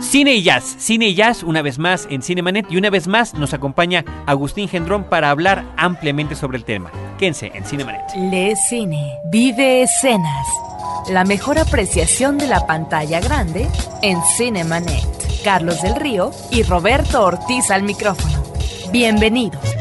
[0.00, 3.34] Cine y jazz, cine y jazz una vez más en Cinemanet y una vez más
[3.34, 6.90] nos acompaña Agustín Gendrón para hablar ampliamente sobre el tema.
[7.18, 8.02] Quédense en Cinemanet.
[8.16, 10.46] Lee cine, vive escenas.
[11.10, 13.68] La mejor apreciación de la pantalla grande
[14.02, 15.42] en Cinemanet.
[15.44, 18.42] Carlos del Río y Roberto Ortiz al micrófono.
[18.90, 19.73] Bienvenidos.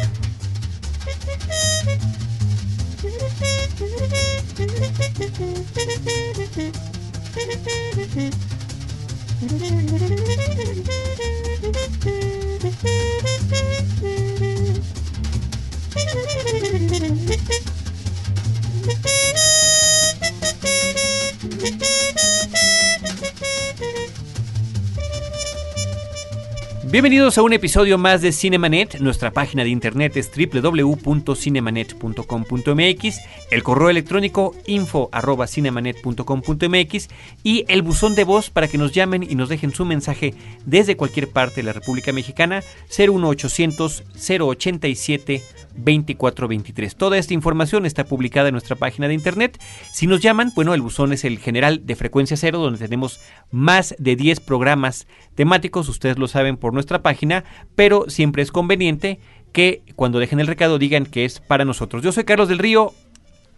[26.94, 29.00] Bienvenidos a un episodio más de Cinemanet.
[29.00, 33.20] Nuestra página de internet es www.cinemanet.com.mx,
[33.50, 37.10] el correo electrónico info@cinemanet.com.mx
[37.42, 40.36] y el buzón de voz para que nos llamen y nos dejen su mensaje
[40.68, 42.62] desde cualquier parte de la República Mexicana
[42.96, 45.42] 01800 087
[45.76, 46.96] 2423.
[46.96, 49.60] Toda esta información está publicada en nuestra página de internet.
[49.92, 53.20] Si nos llaman, bueno, el buzón es el general de frecuencia cero, donde tenemos
[53.50, 57.44] más de 10 programas temáticos, ustedes lo saben por nuestra página,
[57.76, 59.20] pero siempre es conveniente
[59.54, 62.04] que cuando dejen el recado digan que es para nosotros.
[62.04, 62.94] Yo soy Carlos del Río,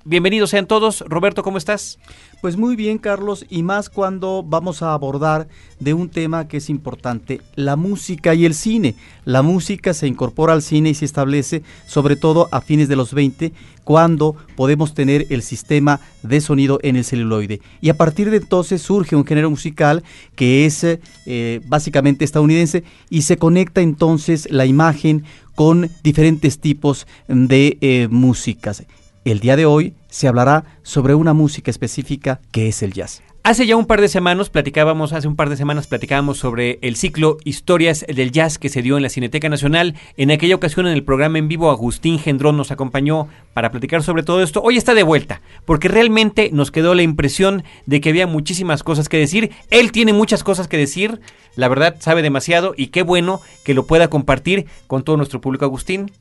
[0.08, 1.04] Bienvenidos sean todos.
[1.08, 1.98] Roberto, ¿cómo estás?
[2.40, 5.48] Pues muy bien, Carlos, y más cuando vamos a abordar
[5.80, 8.94] de un tema que es importante, la música y el cine.
[9.24, 13.16] La música se incorpora al cine y se establece sobre todo a fines de los
[13.16, 13.52] 20,
[13.84, 17.62] cuando podemos tener el sistema de sonido en el celuloide.
[17.82, 20.04] Y a partir de entonces surge un género musical
[20.36, 25.24] que es eh, básicamente estadounidense y se conecta entonces la imagen
[25.56, 28.84] con diferentes tipos de eh, músicas.
[29.26, 33.24] El día de hoy se hablará sobre una música específica que es el jazz.
[33.42, 36.96] Hace ya un par de semanas platicábamos, hace un par de semanas platicábamos sobre el
[36.96, 39.96] ciclo Historias del Jazz que se dio en la Cineteca Nacional.
[40.18, 44.22] En aquella ocasión en el programa en vivo Agustín Gendrón nos acompañó para platicar sobre
[44.22, 44.62] todo esto.
[44.62, 49.10] Hoy está de vuelta, porque realmente nos quedó la impresión de que había muchísimas cosas
[49.10, 49.52] que decir.
[49.72, 51.20] Él tiene muchas cosas que decir,
[51.56, 55.66] la verdad sabe demasiado y qué bueno que lo pueda compartir con todo nuestro público.
[55.66, 56.12] Agustín,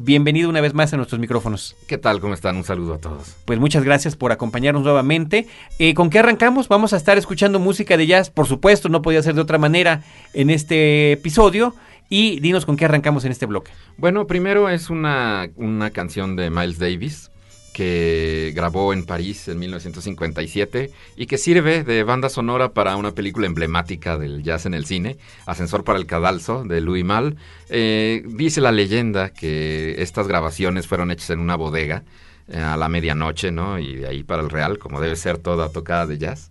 [0.00, 1.74] Bienvenido una vez más a nuestros micrófonos.
[1.88, 2.20] ¿Qué tal?
[2.20, 2.56] ¿Cómo están?
[2.56, 3.34] Un saludo a todos.
[3.44, 5.48] Pues muchas gracias por acompañarnos nuevamente.
[5.80, 6.68] Eh, ¿Con qué arrancamos?
[6.68, 10.04] Vamos a estar escuchando música de jazz, por supuesto, no podía ser de otra manera
[10.34, 11.74] en este episodio.
[12.08, 13.72] Y dinos con qué arrancamos en este bloque.
[13.96, 17.32] Bueno, primero es una, una canción de Miles Davis
[17.78, 23.46] que grabó en París en 1957 y que sirve de banda sonora para una película
[23.46, 25.16] emblemática del jazz en el cine,
[25.46, 27.36] Ascensor para el Cadalso, de Louis Mal.
[27.68, 32.02] Eh, dice la leyenda que estas grabaciones fueron hechas en una bodega
[32.48, 33.78] eh, a la medianoche, ¿no?
[33.78, 36.50] Y de ahí para el Real, como debe ser toda tocada de jazz.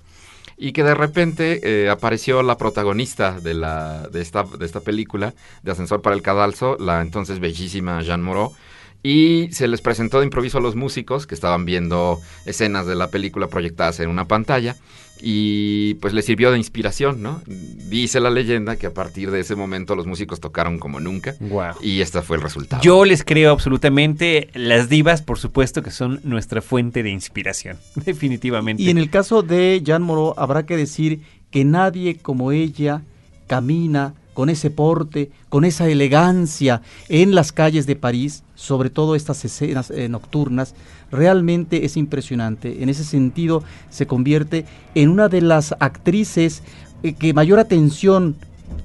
[0.55, 5.33] Y que de repente eh, apareció la protagonista de, la, de, esta, de esta película,
[5.61, 8.55] de Ascensor para el Cadalso, la entonces bellísima Jean Moreau,
[9.03, 13.09] y se les presentó de improviso a los músicos que estaban viendo escenas de la
[13.09, 14.75] película proyectadas en una pantalla
[15.21, 17.41] y pues les sirvió de inspiración, ¿no?
[17.45, 21.35] Dice la leyenda que a partir de ese momento los músicos tocaron como nunca
[21.81, 22.81] y este fue el resultado.
[22.83, 28.83] Yo les creo absolutamente, las divas por supuesto que son nuestra fuente de inspiración, definitivamente.
[28.83, 31.21] Y en el caso de Jean Moreau habrá que decir
[31.51, 33.01] que nadie como ella
[33.47, 39.43] camina con ese porte, con esa elegancia en las calles de París, sobre todo estas
[39.43, 40.75] escenas eh, nocturnas,
[41.11, 42.83] realmente es impresionante.
[42.83, 46.61] En ese sentido, se convierte en una de las actrices
[47.01, 48.35] eh, que mayor atención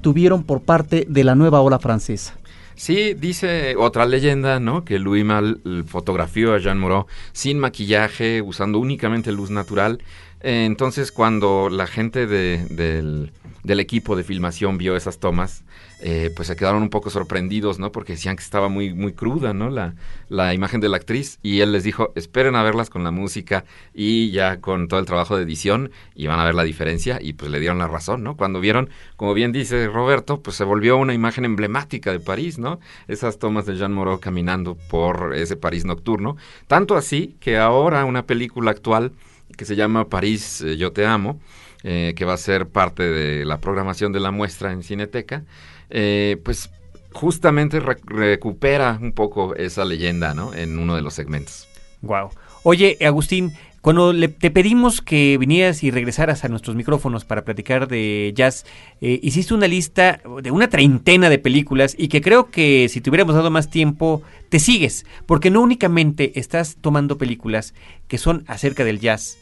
[0.01, 2.33] tuvieron por parte de la nueva ola francesa.
[2.73, 4.83] Sí, dice otra leyenda, ¿no?
[4.83, 9.99] Que Louis Mal fotografió a Jean Moreau sin maquillaje, usando únicamente luz natural.
[10.41, 13.31] Eh, entonces, cuando la gente de, del
[13.63, 15.63] del equipo de filmación vio esas tomas,
[16.01, 17.93] eh, pues se quedaron un poco sorprendidos, ¿no?
[17.93, 19.69] Porque decían que estaba muy, muy cruda, ¿no?
[19.69, 19.95] La,
[20.27, 21.39] la imagen de la actriz.
[21.41, 23.63] Y él les dijo, esperen a verlas con la música
[23.93, 27.19] y ya con todo el trabajo de edición y van a ver la diferencia.
[27.21, 28.35] Y pues le dieron la razón, ¿no?
[28.35, 32.81] Cuando vieron, como bien dice Roberto, pues se volvió una imagen emblemática de París, ¿no?
[33.07, 36.35] Esas tomas de Jean Moreau caminando por ese París nocturno.
[36.67, 39.13] Tanto así que ahora una película actual
[39.57, 41.39] que se llama París, eh, yo te amo,
[41.83, 45.43] eh, que va a ser parte de la programación de la muestra en Cineteca,
[45.89, 46.69] eh, pues
[47.11, 50.53] justamente recupera un poco esa leyenda, ¿no?
[50.53, 51.67] En uno de los segmentos.
[52.01, 52.29] Wow.
[52.63, 53.53] Oye, Agustín,
[53.83, 58.65] cuando te pedimos que vinieras y regresaras a nuestros micrófonos para platicar de jazz,
[59.01, 63.09] eh, hiciste una lista de una treintena de películas y que creo que si te
[63.09, 67.73] hubiéramos dado más tiempo, te sigues, porque no únicamente estás tomando películas
[68.07, 69.37] que son acerca del jazz,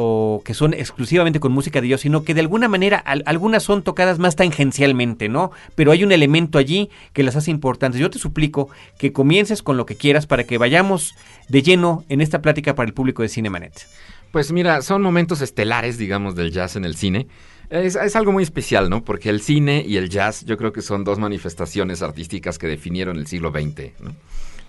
[0.00, 3.82] o que son exclusivamente con música de jazz, sino que de alguna manera algunas son
[3.82, 5.50] tocadas más tangencialmente, ¿no?
[5.74, 8.00] Pero hay un elemento allí que las hace importantes.
[8.00, 11.16] Yo te suplico que comiences con lo que quieras para que vayamos
[11.48, 13.88] de lleno en esta plática para el público de Cinemanet.
[14.30, 17.26] Pues mira, son momentos estelares, digamos, del jazz en el cine.
[17.68, 19.04] Es, es, algo muy especial, ¿no?
[19.04, 23.16] Porque el cine y el jazz yo creo que son dos manifestaciones artísticas que definieron
[23.16, 24.00] el siglo XX.
[24.00, 24.14] ¿no?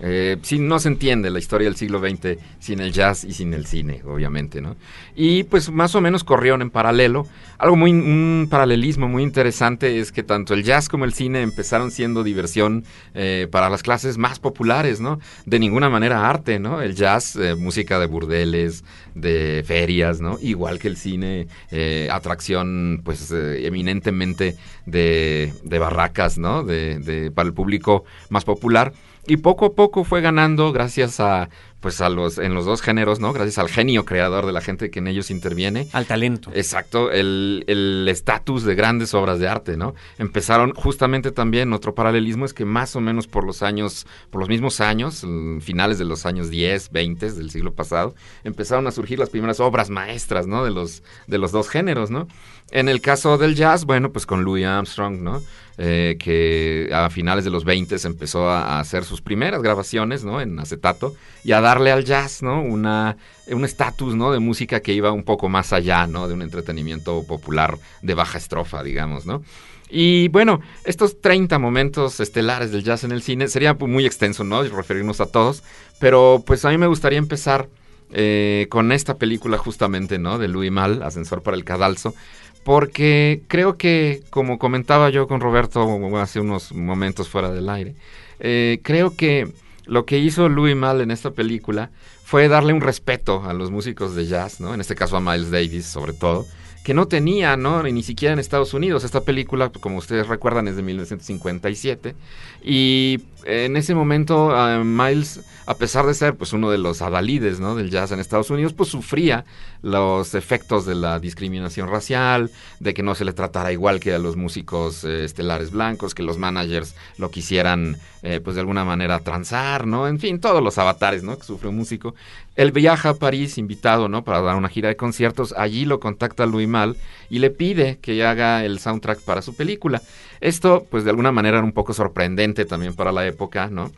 [0.01, 3.65] Eh, no se entiende la historia del siglo XX sin el jazz y sin el
[3.65, 4.77] cine, obviamente, ¿no?
[5.15, 7.27] Y pues más o menos corrieron en paralelo.
[7.57, 11.91] Algo muy, un paralelismo muy interesante es que tanto el jazz como el cine empezaron
[11.91, 15.19] siendo diversión eh, para las clases más populares, ¿no?
[15.45, 16.81] De ninguna manera arte, ¿no?
[16.81, 18.85] El jazz, eh, música de burdeles,
[19.15, 20.37] de ferias, ¿no?
[20.41, 24.55] Igual que el cine, eh, atracción, pues, eminentemente
[24.85, 26.63] de, de barracas, ¿no?
[26.63, 28.93] De, de, para el público más popular
[29.27, 31.49] y poco a poco fue ganando gracias a
[31.79, 33.31] pues a los en los dos géneros, ¿no?
[33.31, 35.87] Gracias al genio creador de la gente que en ellos interviene.
[35.93, 36.51] Al talento.
[36.53, 39.95] Exacto, el estatus de grandes obras de arte, ¿no?
[40.17, 44.49] Empezaron justamente también, otro paralelismo es que más o menos por los años, por los
[44.49, 45.25] mismos años,
[45.61, 48.13] finales de los años 10, 20 del siglo pasado,
[48.43, 50.65] empezaron a surgir las primeras obras maestras, ¿no?
[50.65, 52.27] De los, de los dos géneros, ¿no?
[52.71, 55.41] En el caso del jazz, bueno, pues con Louis Armstrong, ¿no?
[55.77, 60.41] Eh, que a finales de los 20 empezó a, hacer sus primeras grabaciones, ¿no?
[60.41, 62.61] En acetato y a darle al jazz, ¿no?
[62.61, 63.17] Una,
[63.47, 64.31] un estatus, ¿no?
[64.31, 66.27] De música que iba un poco más allá, ¿no?
[66.27, 69.41] De un entretenimiento popular de baja estrofa, digamos, ¿no?
[69.89, 74.61] Y bueno, estos 30 momentos estelares del jazz en el cine sería muy extenso, ¿no?
[74.63, 75.63] Referirnos a todos,
[75.99, 77.69] pero pues a mí me gustaría empezar
[78.11, 80.37] eh, con esta película justamente, ¿no?
[80.37, 82.15] De Louis Mal, Ascensor para el Cadalso,
[82.63, 87.95] porque creo que, como comentaba yo con Roberto hace unos momentos fuera del aire,
[88.39, 89.51] eh, creo que
[89.85, 91.91] lo que hizo Louis Mal en esta película
[92.23, 94.73] fue darle un respeto a los músicos de jazz, ¿no?
[94.73, 96.45] En este caso a Miles Davis, sobre todo,
[96.89, 97.83] que no tenía, ¿no?
[97.83, 99.03] Ni siquiera en Estados Unidos.
[99.03, 102.15] Esta película, como ustedes recuerdan, es de 1957.
[102.63, 104.51] Y en ese momento
[104.83, 107.75] Miles, a pesar de ser pues uno de los adalides ¿no?
[107.75, 109.45] del jazz en Estados Unidos, pues sufría
[109.83, 112.49] los efectos de la discriminación racial,
[112.79, 116.23] de que no se le tratara igual que a los músicos eh, estelares blancos, que
[116.23, 120.07] los managers lo quisieran eh, pues de alguna manera transar, ¿no?
[120.07, 121.37] En fin, todos los avatares, ¿no?
[121.37, 122.15] Que sufre un músico.
[122.55, 124.23] Él viaja a París invitado, ¿no?
[124.23, 125.53] Para dar una gira de conciertos.
[125.57, 126.97] Allí lo contacta Louis Mal
[127.29, 130.01] y le pide que haga el soundtrack para su película.
[130.41, 133.91] Esto, pues de alguna manera era un poco sorprendente también para la época, ¿no?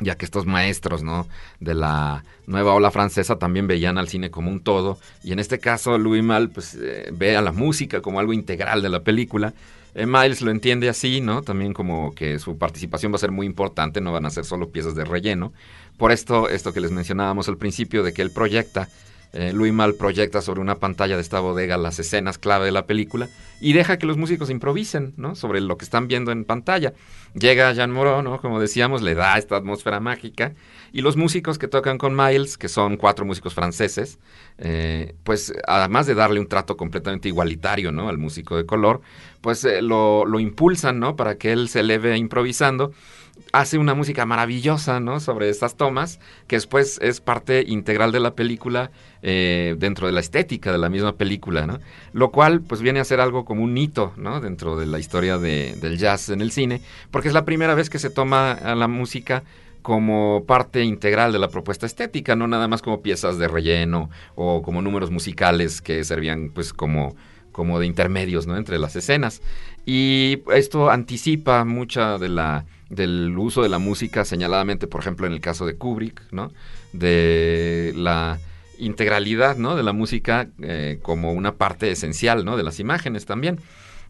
[0.00, 1.26] ya que estos maestros, ¿no?
[1.60, 5.58] De la nueva ola francesa también veían al cine como un todo, y en este
[5.58, 9.54] caso Louis Mal, pues, eh, ve a la música como algo integral de la película.
[9.94, 11.42] Eh, Miles lo entiende así, ¿no?
[11.42, 14.70] También como que su participación va a ser muy importante, no van a ser solo
[14.70, 15.52] piezas de relleno.
[15.98, 18.88] Por esto, esto que les mencionábamos al principio, de que él proyecta
[19.32, 22.86] eh, Louis Mal proyecta sobre una pantalla de esta bodega las escenas clave de la
[22.86, 23.28] película
[23.60, 25.34] y deja que los músicos improvisen, ¿no?
[25.34, 26.94] Sobre lo que están viendo en pantalla.
[27.34, 28.40] Llega Jean Moreau, ¿no?
[28.40, 30.54] Como decíamos, le da esta atmósfera mágica
[30.92, 34.18] y los músicos que tocan con Miles, que son cuatro músicos franceses,
[34.58, 38.08] eh, pues además de darle un trato completamente igualitario, ¿no?
[38.08, 39.02] Al músico de color,
[39.40, 41.16] pues eh, lo, lo impulsan, ¿no?
[41.16, 42.92] Para que él se eleve improvisando
[43.52, 45.20] hace una música maravillosa, ¿no?
[45.20, 48.90] Sobre estas tomas, que después es parte integral de la película,
[49.22, 51.80] eh, dentro de la estética de la misma película, ¿no?
[52.12, 54.40] Lo cual, pues, viene a ser algo como un hito, ¿no?
[54.40, 56.80] Dentro de la historia de, del jazz en el cine,
[57.18, 59.42] porque es la primera vez que se toma a la música
[59.82, 64.62] como parte integral de la propuesta estética, no nada más como piezas de relleno o
[64.62, 67.16] como números musicales que servían, pues, como
[67.50, 68.56] como de intermedios, ¿no?
[68.56, 69.42] Entre las escenas.
[69.84, 75.32] Y esto anticipa mucha de la del uso de la música, señaladamente, por ejemplo, en
[75.32, 76.52] el caso de Kubrick, ¿no?
[76.92, 78.38] De la
[78.78, 79.74] integralidad, ¿no?
[79.74, 82.56] De la música eh, como una parte esencial, ¿no?
[82.56, 83.58] De las imágenes también.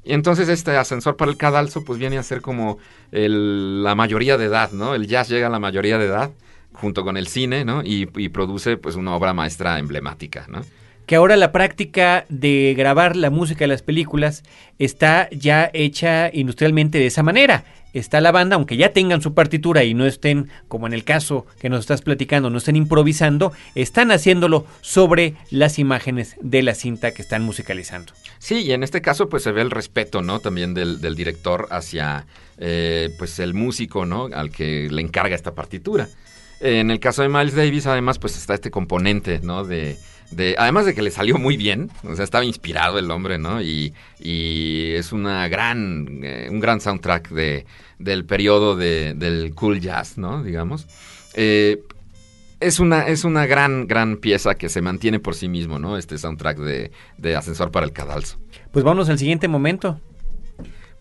[0.05, 2.79] Y entonces este ascensor para el cadalso, pues viene a ser como
[3.11, 4.95] la mayoría de edad, ¿no?
[4.95, 6.31] El jazz llega a la mayoría de edad
[6.73, 7.83] junto con el cine, ¿no?
[7.83, 10.63] Y, y produce pues una obra maestra emblemática, ¿no?
[11.09, 14.43] Que ahora la práctica de grabar la música de las películas
[14.79, 17.65] está ya hecha industrialmente de esa manera.
[17.95, 21.47] Está la banda, aunque ya tengan su partitura y no estén, como en el caso
[21.59, 27.13] que nos estás platicando, no estén improvisando, están haciéndolo sobre las imágenes de la cinta
[27.13, 28.13] que están musicalizando.
[28.39, 30.41] Sí, y en este caso pues se ve el respeto, ¿no?
[30.41, 32.27] También del, director hacia
[32.59, 34.27] eh, pues el músico, ¿no?
[34.27, 36.07] Al que le encarga esta partitura.
[36.61, 39.65] En el caso de Miles Davis, además, pues está este componente, ¿no?
[39.65, 39.97] De,
[40.57, 43.63] además de que le salió muy bien, o sea, estaba inspirado el hombre, ¿no?
[43.63, 47.67] Y, es una gran, eh, un gran soundtrack de,
[47.99, 50.43] del periodo de, del cool jazz, ¿no?
[50.43, 50.87] Digamos.
[51.35, 51.83] Eh,
[52.61, 55.97] es una, es una gran, gran pieza que se mantiene por sí mismo, ¿no?
[55.97, 58.39] Este soundtrack de, de Ascensor para el Cadalso.
[58.73, 60.01] Pues vamos al siguiente momento.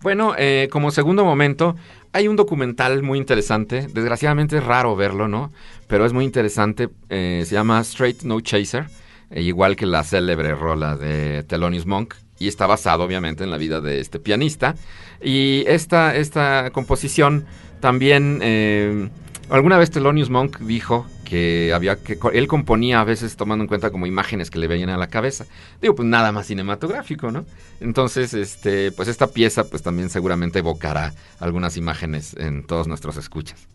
[0.02, 1.76] Bueno, eh, como segundo momento,
[2.14, 3.88] hay un documental muy interesante.
[3.92, 5.52] Desgraciadamente es raro verlo, ¿no?
[5.88, 6.90] Pero es muy interesante.
[7.10, 8.86] Eh, se llama Straight No Chaser,
[9.32, 12.16] eh, igual que la célebre rola de Thelonious Monk.
[12.40, 14.76] Y está basado, obviamente, en la vida de este pianista.
[15.22, 17.46] Y esta, esta composición
[17.80, 19.12] también.
[19.50, 23.90] alguna vez Thelonious Monk dijo que había que él componía a veces tomando en cuenta
[23.90, 25.46] como imágenes que le venían a la cabeza.
[25.82, 27.46] Digo, pues nada más cinematográfico, ¿no?
[27.82, 33.68] Entonces, este, pues esta pieza pues también seguramente evocará algunas imágenes en todos nuestros escuchas.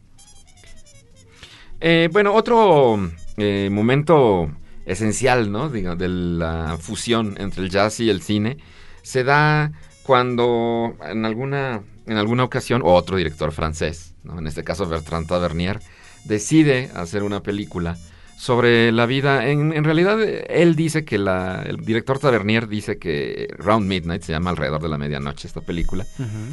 [1.80, 4.50] Eh, bueno, otro eh, momento
[4.86, 5.68] esencial, ¿no?
[5.68, 8.58] Digo, de la fusión entre el jazz y el cine
[9.02, 9.72] se da
[10.02, 14.38] cuando en alguna en alguna ocasión otro director francés, ¿no?
[14.38, 15.80] en este caso Bertrand Tavernier,
[16.24, 17.96] decide hacer una película
[18.36, 19.48] sobre la vida.
[19.48, 24.50] En, realidad, él dice que la, el director Tavernier dice que Round Midnight, se llama
[24.50, 26.04] alrededor de la medianoche esta película,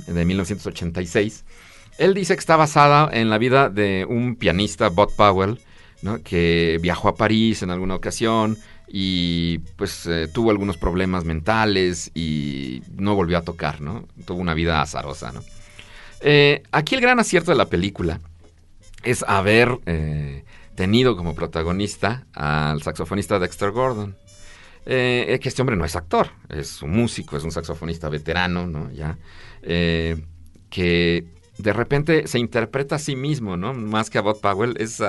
[0.05, 1.45] de 1986.
[1.97, 5.59] Él dice que está basada en la vida de un pianista, Bud Powell,
[6.23, 12.81] que viajó a París en alguna ocasión y pues eh, tuvo algunos problemas mentales y
[12.95, 14.07] no volvió a tocar, ¿no?
[14.25, 15.41] Tuvo una vida azarosa, ¿no?
[16.21, 18.19] Eh, aquí el gran acierto de la película
[19.03, 20.43] es haber eh,
[20.75, 24.15] tenido como protagonista al saxofonista Dexter Gordon.
[24.85, 28.91] Que este hombre no es actor, es un músico, es un saxofonista veterano, ¿no?
[28.91, 29.19] Ya,
[29.61, 31.27] que
[31.59, 33.73] de repente se interpreta a sí mismo, ¿no?
[33.73, 35.01] Más que a Bob Powell, es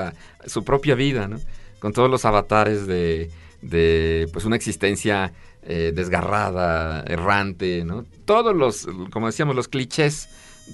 [0.47, 1.39] su propia vida, ¿no?
[1.79, 3.31] Con todos los avatares de,
[3.63, 8.05] de pues una existencia desgarrada, errante, ¿no?
[8.25, 10.29] Todos los, como decíamos, los clichés,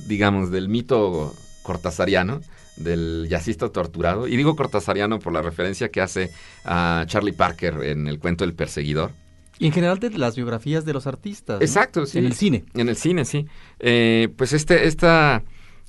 [0.06, 2.40] digamos, del mito cortasariano,
[2.76, 4.28] del jazzista torturado.
[4.28, 6.30] Y digo cortasariano por la referencia que hace
[6.64, 9.11] a Charlie Parker en el cuento El Perseguidor.
[9.59, 11.61] Y en general de las biografías de los artistas.
[11.62, 12.18] Exacto, sí.
[12.18, 12.64] En el cine.
[12.75, 13.47] En el cine, sí.
[13.80, 15.42] Eh, pues este, esta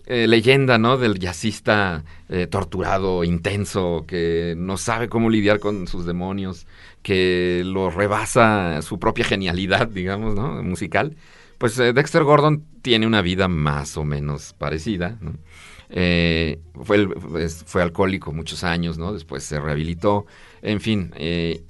[0.08, 0.98] eh, leyenda, ¿no?
[0.98, 6.66] Del jazzista eh, torturado, intenso, que no sabe cómo lidiar con sus demonios,
[7.04, 10.64] que lo rebasa su propia genialidad, digamos, ¿no?
[10.64, 11.16] Musical.
[11.58, 15.34] Pues Dexter Gordon tiene una vida más o menos parecida, ¿no?
[15.90, 19.14] Eh, fue, pues, fue alcohólico muchos años, ¿no?
[19.14, 20.26] Después se rehabilitó.
[20.62, 21.64] En fin, eh,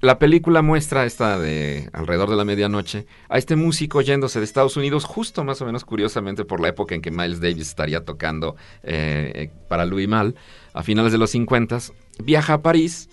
[0.00, 4.76] la película muestra esta de alrededor de la medianoche a este músico yéndose de Estados
[4.76, 8.56] Unidos justo más o menos curiosamente por la época en que Miles Davis estaría tocando
[8.82, 10.34] eh, para Louis Mal
[10.72, 11.78] a finales de los 50
[12.22, 13.08] viaja a París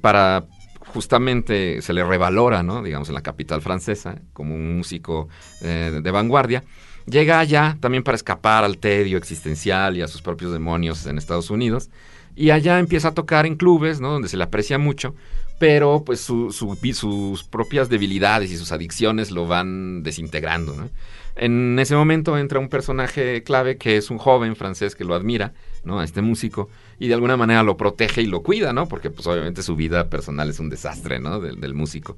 [0.00, 0.44] para
[0.86, 2.82] justamente se le revalora, ¿no?
[2.82, 5.28] digamos en la capital francesa como un músico
[5.60, 6.62] de vanguardia
[7.06, 11.50] Llega allá también para escapar al tedio existencial y a sus propios demonios en Estados
[11.50, 11.88] Unidos.
[12.34, 14.10] Y allá empieza a tocar en clubes, ¿no?
[14.10, 15.14] Donde se le aprecia mucho,
[15.58, 20.90] pero pues sus propias debilidades y sus adicciones lo van desintegrando, ¿no?
[21.36, 25.52] En ese momento entra un personaje clave que es un joven francés que lo admira,
[25.84, 26.00] ¿no?
[26.00, 28.88] A este músico y de alguna manera lo protege y lo cuida, ¿no?
[28.88, 31.40] Porque pues obviamente su vida personal es un desastre, ¿no?
[31.40, 32.16] Del, músico.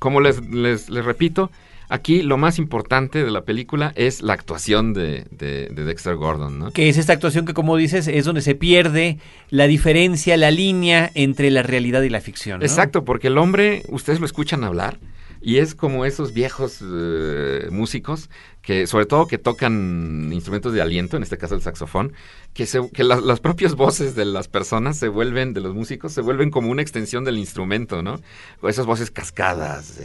[0.00, 1.50] Como les, les, les repito,
[1.88, 6.70] Aquí lo más importante de la película es la actuación de, Dexter Gordon, ¿no?
[6.72, 9.18] Que es esta actuación que, como dices, es donde se pierde
[9.50, 12.62] la diferencia, la línea entre la realidad y la ficción.
[12.62, 14.98] Exacto, porque el hombre, ustedes lo escuchan hablar
[15.46, 18.30] y es como esos viejos eh, músicos
[18.62, 22.14] que, sobre todo, que tocan instrumentos de aliento, en este caso el saxofón,
[22.52, 26.20] que, se, que las propias voces de las personas se vuelven, de los músicos, se
[26.20, 28.20] vuelven como una extensión del instrumento, ¿no?
[28.64, 30.00] Esas voces cascadas,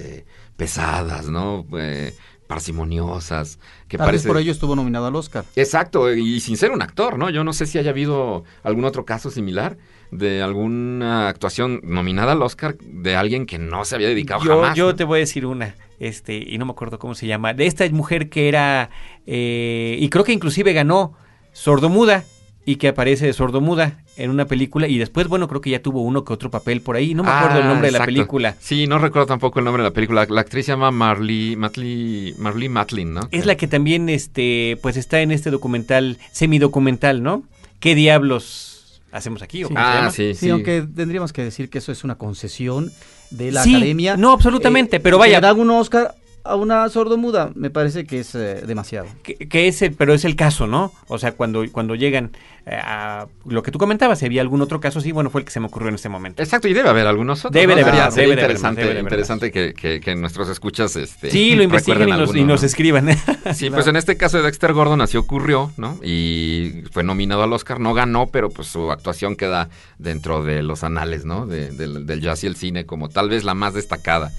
[0.57, 1.65] pesadas, ¿no?
[1.75, 2.13] Eh,
[2.51, 3.59] parsimoniosas.
[3.87, 5.45] Que Tal vez por ello estuvo nominado al Oscar.
[5.55, 7.29] Exacto, y sin ser un actor, ¿no?
[7.29, 9.77] Yo no sé si haya habido algún otro caso similar
[10.11, 14.75] de alguna actuación nominada al Oscar de alguien que no se había dedicado yo, jamás.
[14.75, 17.67] Yo te voy a decir una, este, y no me acuerdo cómo se llama, de
[17.67, 18.89] esta mujer que era,
[19.25, 21.13] eh, y creo que inclusive ganó
[21.53, 22.25] sordomuda,
[22.65, 26.01] y que aparece de sordomuda en una película y después, bueno, creo que ya tuvo
[26.01, 27.15] uno que otro papel por ahí.
[27.15, 28.55] No me acuerdo el ah, nombre de la película.
[28.59, 30.27] Sí, no recuerdo tampoco el nombre de la película.
[30.29, 33.21] La actriz se llama Marley, Marley, Marley Matlin, ¿no?
[33.31, 37.43] Es la que también, este, pues está en este documental, semidocumental, ¿no?
[37.79, 39.63] ¿Qué diablos hacemos aquí?
[39.75, 42.91] ah, sí, sí, aunque tendríamos que decir que eso es una concesión
[43.31, 44.17] de la academia.
[44.17, 45.41] No, absolutamente, pero vaya.
[45.41, 49.07] dan un Oscar a una sordomuda me parece que es eh, demasiado.
[49.23, 50.91] Que, que es el, pero es el caso, ¿no?
[51.07, 52.31] O sea, cuando, cuando llegan
[52.65, 55.45] eh, a lo que tú comentabas, si había algún otro caso, sí, bueno, fue el
[55.45, 56.41] que se me ocurrió en este momento.
[56.41, 57.53] Exacto, y debe haber algunos otros.
[57.53, 57.75] Debe ¿no?
[57.75, 61.29] de haber Sería- más, sería debe interesante, debe interesante que, que- que nuestros escuchas este,
[61.31, 62.65] Sí, lo investiguen y nos, y alguno, nos ¿no?
[62.67, 63.07] escriban.
[63.53, 65.97] Sí, pues en este caso de Dexter Gordon así ocurrió, ¿no?
[66.03, 70.83] Y fue nominado al Oscar, no ganó, pero pues su actuación queda dentro de los
[70.83, 71.45] anales, ¿no?
[71.47, 74.31] De- del, del jazz y el cine como tal vez la más destacada.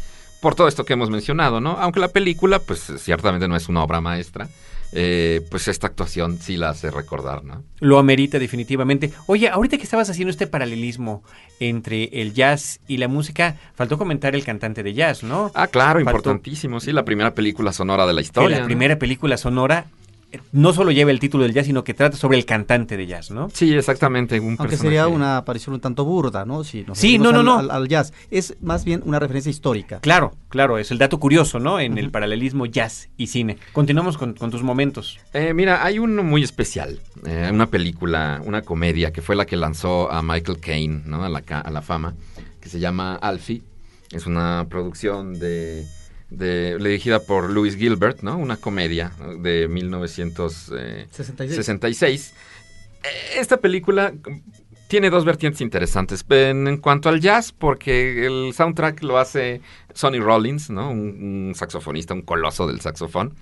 [0.43, 1.79] Por todo esto que hemos mencionado, ¿no?
[1.81, 4.49] Aunque la película, pues ciertamente no es una obra maestra,
[4.95, 7.63] eh, pues esta actuación sí la hace recordar, ¿no?
[7.81, 9.11] Lo amerita definitivamente.
[9.27, 11.23] Oye, ahorita que estabas haciendo este paralelismo
[11.61, 15.51] entre el jazz y la música, faltó comentar el cantante de jazz, ¿no?
[15.55, 18.57] Ah, claro, Faltó- importantísimo, sí, la primera película sonora de la historia.
[18.57, 18.67] la ¿no?
[18.67, 19.87] primera película sonora
[20.53, 23.31] no solo lleva el título del jazz, sino que trata sobre el cantante de jazz,
[23.31, 23.49] ¿no?
[23.53, 24.83] Sí, exactamente, un Aunque personaje.
[24.87, 26.65] sería una aparición un tanto burda, ¿no?
[26.65, 27.59] Si nos Sí, no, no, al- no.
[27.59, 28.13] Al, al jazz.
[28.31, 30.01] Es más bien una referencia histórica.
[30.01, 31.81] Claro, claro, es el dato curioso, ¿no?
[31.81, 33.59] En el paralelismo jazz y cine.
[33.73, 35.19] Continuamos con, con tus momentos.
[35.33, 39.57] Eh, mira, hay uno muy especial, eh, una película, una comedia que fue la que
[39.57, 41.25] lanzó a Michael Caine ¿no?
[41.25, 42.15] a, la, ca- a la fama,
[42.61, 43.63] que se llama Alfie.
[44.11, 45.87] Es una producción de,
[46.37, 48.37] de- dirigida por Louis Gilbert, ¿no?
[48.39, 51.57] Una comedia de 1966.
[51.57, 52.35] 66.
[53.05, 53.09] Eh,
[53.39, 54.13] Esta película
[54.89, 56.25] tiene dos vertientes interesantes.
[56.29, 59.61] En, en cuanto al jazz, porque el soundtrack lo hace
[59.95, 60.91] Sonny Rollins, ¿no?
[60.91, 63.35] Un, un saxofonista, un coloso del saxofón.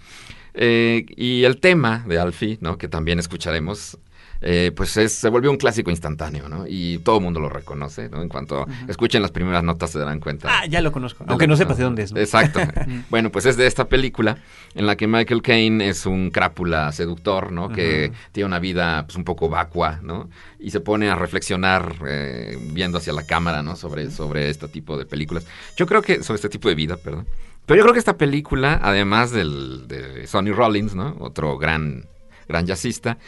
[0.55, 2.77] Eh, y el tema de Alfie, ¿no?
[2.79, 3.99] Que también escucharemos.
[4.43, 6.65] Eh, pues es- se volvió un clásico instantáneo, ¿no?
[6.67, 8.23] Y todo el mundo lo reconoce, ¿no?
[8.23, 10.49] En cuanto escuchen las primeras notas se darán cuenta.
[10.51, 12.13] Ah, ya lo conozco, aunque no sepas de dónde es.
[12.13, 12.21] ¿no?
[12.21, 12.61] Exacto.
[13.11, 14.39] bueno, pues es de esta película
[14.75, 17.69] en la que Michael Caine es un crápula seductor, ¿no?
[17.71, 20.31] Que tiene una vida pues un poco vacua, ¿no?
[20.59, 23.77] Y se pone a reflexionar eh, viendo hacia la cámara, ¿no?
[23.77, 25.47] Sobre, sobre este tipo de películas.
[25.77, 27.27] Yo creo que, sobre este tipo de vida, perdón.
[27.67, 31.17] Pero yo creo que esta película, además del, de Sonny Rollins, ¿no?
[31.21, 32.07] Otro gran,
[32.49, 33.19] gran jazzista,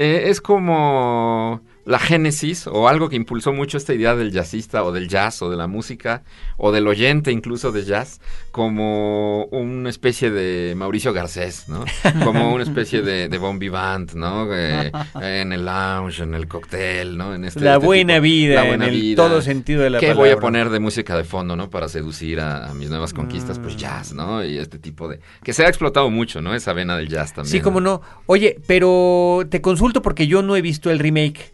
[0.00, 1.60] eh, es como
[1.90, 5.50] la génesis o algo que impulsó mucho esta idea del jazzista o del jazz o
[5.50, 6.22] de la música
[6.56, 8.20] o del oyente incluso de jazz
[8.50, 11.84] como una especie de Mauricio Garcés, ¿no?
[12.24, 14.46] Como una especie de, de bon vivant, ¿no?
[14.54, 17.34] Eh, en el lounge, en el cóctel, ¿no?
[17.34, 19.16] En este, la este buena tipo- vida, la buena en el vida.
[19.22, 20.20] todo sentido de la ¿Qué palabra.
[20.22, 21.70] voy a poner de música de fondo, no?
[21.70, 23.78] Para seducir a, a mis nuevas conquistas, pues Mm.
[23.78, 24.44] jazz, ¿no?
[24.44, 25.20] Y este tipo de...
[25.42, 26.54] Que se ha explotado mucho, ¿no?
[26.54, 27.50] Esa vena del jazz también.
[27.52, 28.00] Sí, cómo no.
[28.26, 31.52] Oye, pero te consulto porque yo no he visto el remake.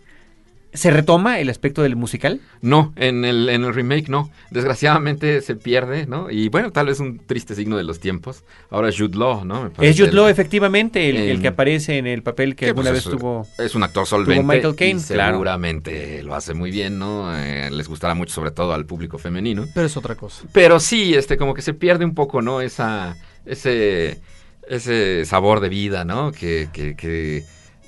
[0.77, 2.41] ¿Se retoma el aspecto del musical?
[2.61, 4.31] No, en el, en el remake no.
[4.51, 6.31] Desgraciadamente se pierde, ¿no?
[6.31, 8.45] Y bueno, tal vez un triste signo de los tiempos.
[8.71, 9.73] Ahora es Jude Law, ¿no?
[9.79, 12.91] Me Es Jude el- Law, efectivamente, el, que aparece en el papel que que, alguna
[12.91, 13.47] pues, vez es, tuvo.
[13.59, 14.43] Es un actor solvente.
[14.45, 15.33] Michael Caine, y claro.
[15.35, 17.35] seguramente lo hace muy bien, ¿no?
[17.37, 19.67] Eh, les gustará mucho, sobre todo al público femenino.
[19.75, 20.45] Pero es otra cosa.
[20.53, 22.61] Pero sí, este, como que se pierde un poco, ¿no?
[22.61, 24.21] Esa, ese,
[24.69, 26.33] ese sabor de vida, ¿no?
[26.33, 27.45] Que, que, que,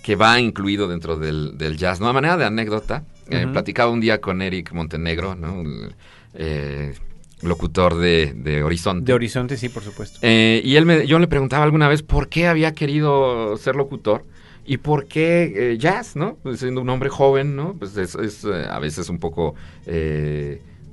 [0.09, 2.09] que va incluido dentro del, del jazz, ¿no?
[2.09, 3.53] A manera de anécdota, eh, Ujú.
[3.53, 5.61] platicaba un día con Eric Montenegro, ¿no?
[5.61, 5.95] El,
[6.33, 6.95] eh,
[7.43, 9.05] locutor de, de Horizonte.
[9.05, 10.19] De Horizonte, sí, por supuesto.
[10.23, 14.25] Eh, y él me, yo le preguntaba alguna vez por qué había querido ser locutor
[14.65, 16.39] y por qué jazz, ¿no?
[16.43, 17.75] Pues siendo un hombre joven, ¿no?
[17.79, 19.57] Pues es, es, a veces un poco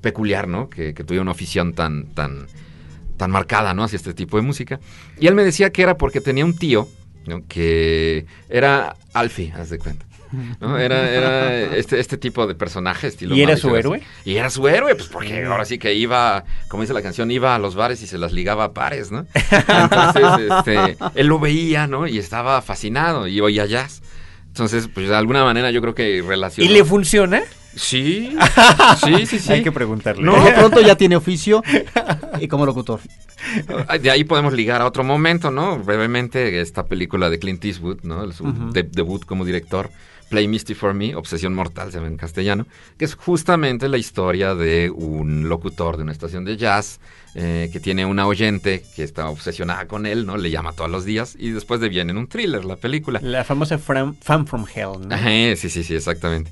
[0.02, 0.70] peculiar, ¿no?
[0.70, 2.48] Que, que tuviera una afición tan, tan,
[3.16, 3.86] tan marcada, ¿no?
[3.86, 4.82] Hacia este tipo de música.
[5.22, 6.90] Y él me decía que era porque tenía un tío,
[7.26, 7.44] ¿no?
[7.48, 10.06] Que era Alfie, haz de cuenta.
[10.60, 10.78] ¿no?
[10.78, 14.02] Era, era este, este tipo de personaje, estilo ¿Y era su héroe?
[14.26, 17.56] Y era su héroe, pues porque ahora sí que iba, como dice la canción, iba
[17.56, 19.26] a los bares y se las ligaba a pares, ¿no?
[19.34, 22.08] Entonces, este, él lo veía, ¿no?
[22.08, 24.02] Y estaba fascinado y oía jazz.
[24.48, 26.72] Entonces, pues de alguna manera yo creo que ¿Y relacionó.
[26.72, 27.42] le funciona?
[27.76, 28.36] Sí,
[29.04, 29.52] sí, sí, sí.
[29.52, 30.24] Hay que preguntarle.
[30.24, 31.62] No, pronto ya tiene oficio
[32.40, 33.00] y como locutor.
[34.02, 35.78] De ahí podemos ligar a otro momento, ¿no?
[35.80, 38.32] Brevemente, esta película de Clint Eastwood, ¿no?
[38.32, 39.92] Su de- debut como director,
[40.30, 42.66] Play Misty for Me, Obsesión Mortal, se llama en castellano,
[42.98, 47.00] que es justamente la historia de un locutor de una estación de jazz
[47.36, 50.38] eh, que tiene una oyente que está obsesionada con él, ¿no?
[50.38, 53.20] Le llama todos los días y después deviene en un thriller la película.
[53.22, 54.16] La famosa Fan
[54.48, 55.14] from Hell, ¿no?
[55.14, 56.52] Ajá, sí, sí, sí, exactamente.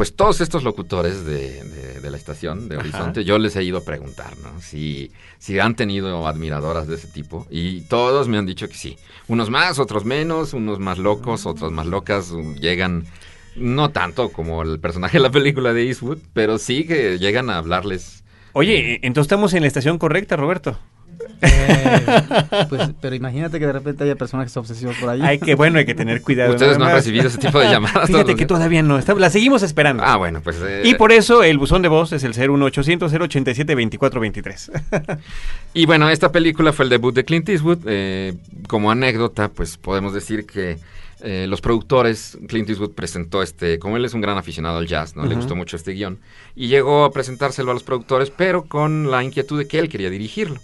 [0.00, 2.84] Pues todos estos locutores de, de- de la estación de Ajá.
[2.84, 4.58] Horizonte, yo les he ido a preguntar, ¿no?
[4.62, 7.46] Si, si han tenido admiradoras de ese tipo.
[7.50, 8.96] Y todos me han dicho que sí.
[9.28, 12.30] Unos más, otros menos, unos más locos, otros más locas.
[12.30, 13.04] um, Llegan,
[13.56, 17.58] no tanto como el personaje de la película de Eastwood, pero sí que llegan a
[17.58, 18.24] hablarles.
[18.54, 20.78] Oye, entonces estamos en la estación correcta, Roberto.
[21.42, 22.06] Eh,
[22.68, 25.20] pues, pero imagínate que de repente haya personajes obsesivos por ahí.
[25.22, 26.50] Ay, qué bueno, hay que tener cuidado.
[26.52, 28.06] Ustedes no han recibido ese tipo de llamadas.
[28.08, 28.48] Fíjate que días?
[28.48, 30.02] todavía no, está- la seguimos esperando.
[30.04, 30.56] Ah, bueno, pues...
[30.62, 34.70] eh, y por eso el buzón de voz es el 01800 087 2423.
[35.74, 37.78] Y bueno, esta película fue el debut de Clint Eastwood.
[37.86, 38.34] eh,
[38.68, 40.78] como anécdota, pues podemos decir que
[41.22, 45.16] eh, los productores, Clint Eastwood presentó este, como él es un gran aficionado al jazz,
[45.16, 45.26] ¿no?
[45.26, 46.18] Le gustó mucho este guion.
[46.56, 50.08] Y llegó a presentárselo a los productores, pero con la inquietud de que él quería
[50.10, 50.60] dirigirlo.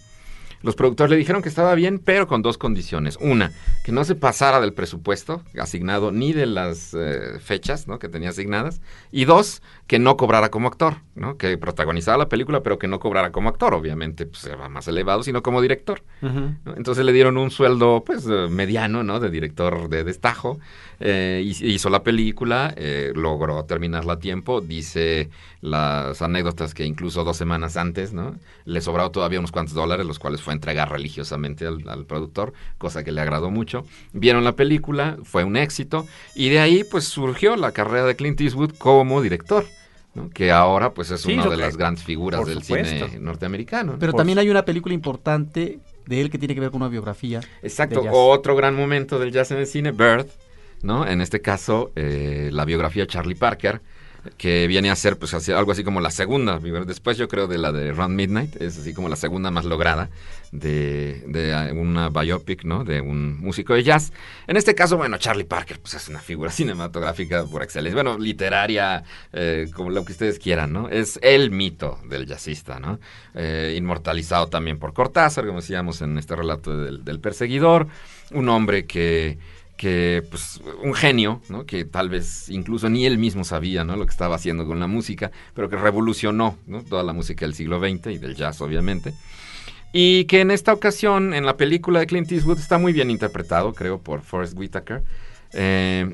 [0.63, 3.19] Los productores le dijeron que estaba bien, pero con dos condiciones.
[3.21, 3.53] Una,
[3.85, 8.81] que no se pasara del presupuesto asignado ni de las eh, fechas que tenía asignadas.
[9.13, 11.37] Y dos, que no cobrara como actor, ¿no?
[11.37, 15.23] que protagonizara la película, pero que no cobrara como actor, obviamente, pues era más elevado,
[15.23, 16.03] sino como director.
[16.77, 19.21] Entonces le dieron un sueldo pues eh, mediano, ¿no?
[19.21, 20.59] De director de destajo.
[20.99, 24.61] eh, hizo la película, eh, logró terminarla a tiempo.
[24.61, 28.35] Dice las anécdotas que incluso dos semanas antes, ¿no?
[28.65, 32.53] Le sobraba todavía unos cuantos dólares, los cuales fue a entregar religiosamente al, al productor,
[32.79, 33.85] cosa que le agradó mucho.
[34.13, 36.07] Vieron la película, fue un éxito.
[36.35, 39.76] Y de ahí pues surgió la carrera de Clint Eastwood como director.
[40.17, 40.31] ¿No?
[40.31, 43.07] Que ahora pues es Sí, una de que- las grandes figuras del supuesto.
[43.09, 43.93] cine norteamericano.
[43.93, 43.99] ¿no?
[43.99, 46.91] Pero Por también hay una película importante de él que tiene que ver con una
[46.91, 47.41] biografía.
[47.63, 50.31] Exacto, otro gran momento del jazz en el cine, Birth,
[50.83, 51.07] ¿no?
[51.07, 53.81] En este caso, eh, la biografía de Charlie Parker,
[54.37, 57.59] que viene a ser pues así- algo así como la segunda, después yo creo de
[57.59, 60.11] la de Round Midnight, es así como la segunda más lograda
[60.53, 62.85] de, de una biopic, ¿no?
[62.85, 64.13] De un músico de jazz.
[64.47, 69.05] En este caso, bueno, Charlie Parker pues es una figura cinematográfica por excelencia, bueno, literaria,
[69.33, 70.89] eh, como lo que ustedes quieran, ¿no?
[70.89, 72.99] Es el mito del jazzista, ¿no?
[73.35, 77.89] Eh, inmortalizado también por Cortázar, como decíamos en este relato del, del perseguidor,
[78.31, 79.39] un hombre que
[79.77, 81.67] que pues un genio, ¿no?
[81.67, 83.97] Que tal vez incluso ni él mismo sabía, ¿no?
[83.97, 86.59] Lo que estaba haciendo con la música, pero que revolucionó.
[86.89, 89.15] Toda la música del siglo XX y del jazz, obviamente.
[89.93, 93.73] Y que en esta ocasión, en la película de Clint Eastwood, está muy bien interpretado,
[93.73, 95.03] creo, por Forrest Whitaker.
[95.53, 96.13] Eh,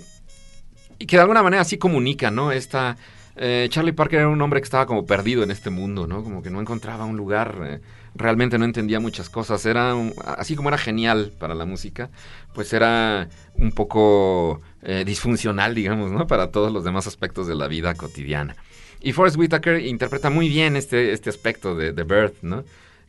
[0.99, 2.53] y que de alguna manera así comunica, ¿no?
[2.53, 2.97] Esta...
[3.35, 6.23] eh, Charlie Parker era un hombre que estaba como perdido en este mundo, ¿no?
[6.23, 7.81] Como que no encontraba un lugar, eh,
[8.15, 9.67] realmente no entendía muchas cosas.
[9.67, 12.11] Era un- así como era genial para la música,
[12.55, 14.61] pues era un poco
[15.07, 16.27] disfuncional, digamos, ¿no?
[16.27, 18.57] Para todos los demás aspectos de la vida cotidiana.
[19.01, 22.65] Y Forrest Whitaker interpreta muy bien este, este aspecto de, de Birth, ¿no?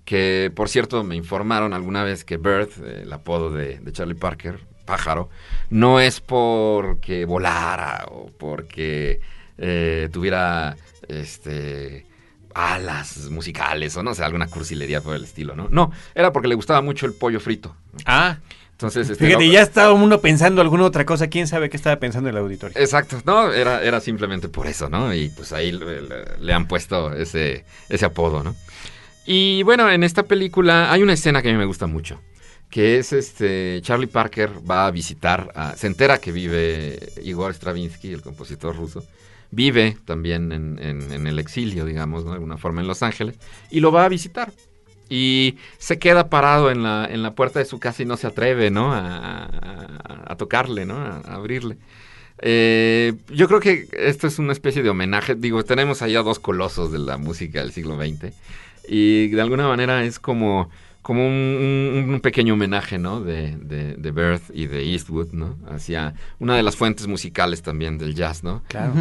[0.06, 4.16] Que, por cierto, me informaron alguna vez que Birth, eh, el apodo de, de Charlie
[4.16, 5.30] Parker, pájaro,
[5.70, 9.22] no es porque volara o porque
[9.58, 10.76] eh, tuviera
[11.08, 12.06] este
[12.54, 15.70] alas musicales o no sé, alguna cursilería por el estilo, ¿no?
[15.72, 17.76] No, era porque le gustaba mucho el pollo frito.
[18.06, 18.38] Ah,
[18.74, 21.28] Entonces, este, fíjate, ya estaba uno pensando alguna otra cosa.
[21.28, 22.78] ¿Quién sabe qué estaba pensando el auditorio?
[22.80, 25.14] Exacto, no, era, era simplemente por eso, ¿no?
[25.16, 28.56] Y pues ahí le, le- le han puesto ese, ese apodo, ¿no?
[29.26, 32.20] Y bueno, en esta película hay una escena que a mí me gusta mucho,
[32.70, 38.22] que es este, Charlie Parker va a visitar, se entera que vive Igor Stravinsky, el
[38.22, 39.06] compositor ruso,
[39.52, 42.32] vive también en, el exilio, digamos, ¿no?
[42.32, 43.36] De alguna forma en Los Ángeles,
[43.70, 44.52] y lo va a visitar.
[45.10, 48.28] Y se queda parado en la, en la puerta de su casa y no se
[48.28, 48.92] atreve, ¿no?
[48.94, 50.96] A, tocarle, ¿no?
[50.96, 51.78] A, a abrirle.
[52.40, 55.36] Eh, yo creo que esto es una especie de homenaje.
[55.36, 58.34] Digo, tenemos allá dos colosos de la música del siglo XX.
[58.88, 60.70] Y de alguna manera es como,
[61.02, 63.22] como un, un- un pequeño homenaje, ¿no?
[63.22, 65.58] De, de, de Birth y de Eastwood, ¿no?
[65.70, 68.62] Hacia una de las fuentes musicales también del jazz, ¿no?
[68.68, 68.94] Claro.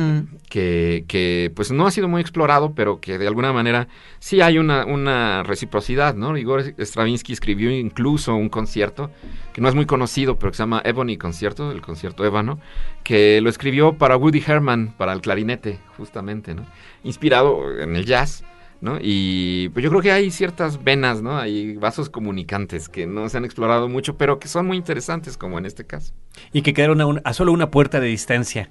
[0.48, 4.58] Que, que, pues no ha sido muy explorado, pero que de alguna manera sí hay
[4.58, 6.36] una, una reciprocidad, ¿no?
[6.36, 9.10] Igor Stravinsky escribió incluso un concierto
[9.52, 12.58] que no es muy conocido, pero que se llama Ebony Concierto, el concierto ébano,
[13.04, 16.64] que lo escribió para Woody Herman, para el clarinete, justamente, ¿no?
[17.04, 18.44] Inspirado en el jazz.
[18.82, 18.98] ¿No?
[19.00, 21.38] Y pues yo creo que hay ciertas venas, ¿no?
[21.38, 25.58] Hay vasos comunicantes que no se han explorado mucho, pero que son muy interesantes, como
[25.58, 26.12] en este caso.
[26.52, 28.68] Y que quedaron a, un- a solo una puerta de distancia.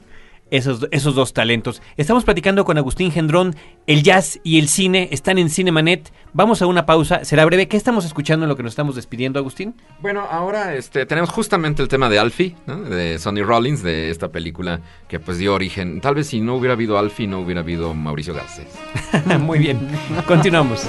[0.51, 1.81] Esos, esos dos talentos.
[1.97, 3.55] Estamos platicando con Agustín Gendrón.
[3.87, 6.11] El jazz y el cine están en Cinemanet.
[6.33, 7.25] Vamos a una pausa.
[7.25, 7.67] Será breve.
[7.67, 9.75] ¿Qué estamos escuchando en lo que nos estamos despidiendo, Agustín?
[9.99, 12.81] Bueno, ahora este, tenemos justamente el tema de Alfie, ¿no?
[12.81, 16.01] de Sonny Rollins, de esta película que pues dio origen.
[16.01, 18.67] Tal vez si no hubiera habido Alfie, no hubiera habido Mauricio Garcés.
[19.39, 19.79] Muy bien.
[20.27, 20.85] Continuamos.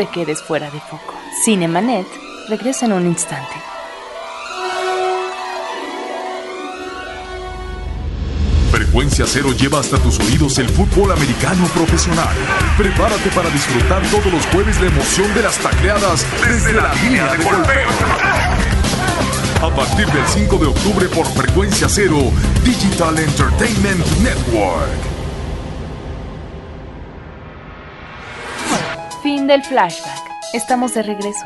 [0.00, 1.14] Te quedes fuera de foco.
[1.44, 2.06] Cinemanet
[2.48, 3.54] regresa en un instante.
[8.70, 12.34] Frecuencia Cero lleva hasta tus oídos el fútbol americano profesional.
[12.78, 17.44] Prepárate para disfrutar todos los jueves la emoción de las tacleadas desde la línea de
[17.44, 17.88] golpeo.
[19.60, 22.32] A partir del 5 de octubre por Frecuencia Cero,
[22.64, 25.09] Digital Entertainment Network.
[29.50, 30.30] Del flashback.
[30.52, 31.44] Estamos de regreso.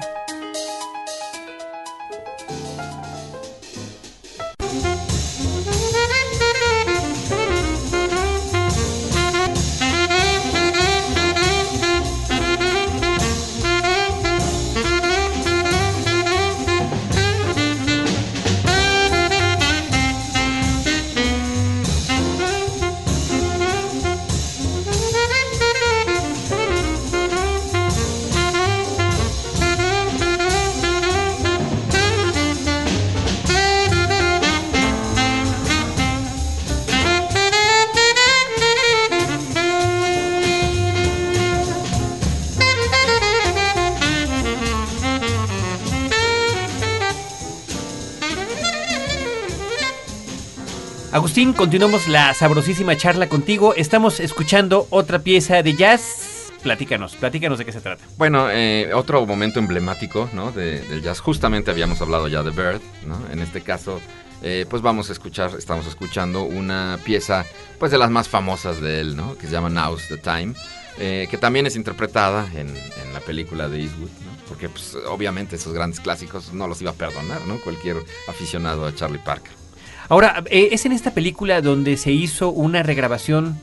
[51.34, 53.74] Agustín, continuamos la sabrosísima charla contigo.
[53.74, 56.52] Estamos escuchando otra pieza de jazz.
[56.62, 58.04] Platícanos, platícanos de qué se trata.
[58.16, 60.52] Bueno, eh, otro momento emblemático ¿no?
[60.52, 61.18] de- del jazz.
[61.18, 63.18] Justamente habíamos hablado ya de Bird, ¿no?
[63.32, 64.00] En este caso,
[64.44, 67.44] eh, pues vamos a escuchar, estamos escuchando una pieza,
[67.80, 69.36] pues de las más famosas de él, ¿no?
[69.36, 70.54] Que se llama Now's the Time,
[71.00, 72.72] eh, que también es interpretada en,
[73.12, 74.10] la película de Eastwood.
[74.48, 77.40] Porque, pues, obviamente esos grandes clásicos no los iba a perdonar.
[77.64, 77.96] Cualquier
[78.28, 79.63] aficionado a Charlie Parker.
[80.08, 83.58] Ahora, eh, es en esta película donde se hizo una regrabación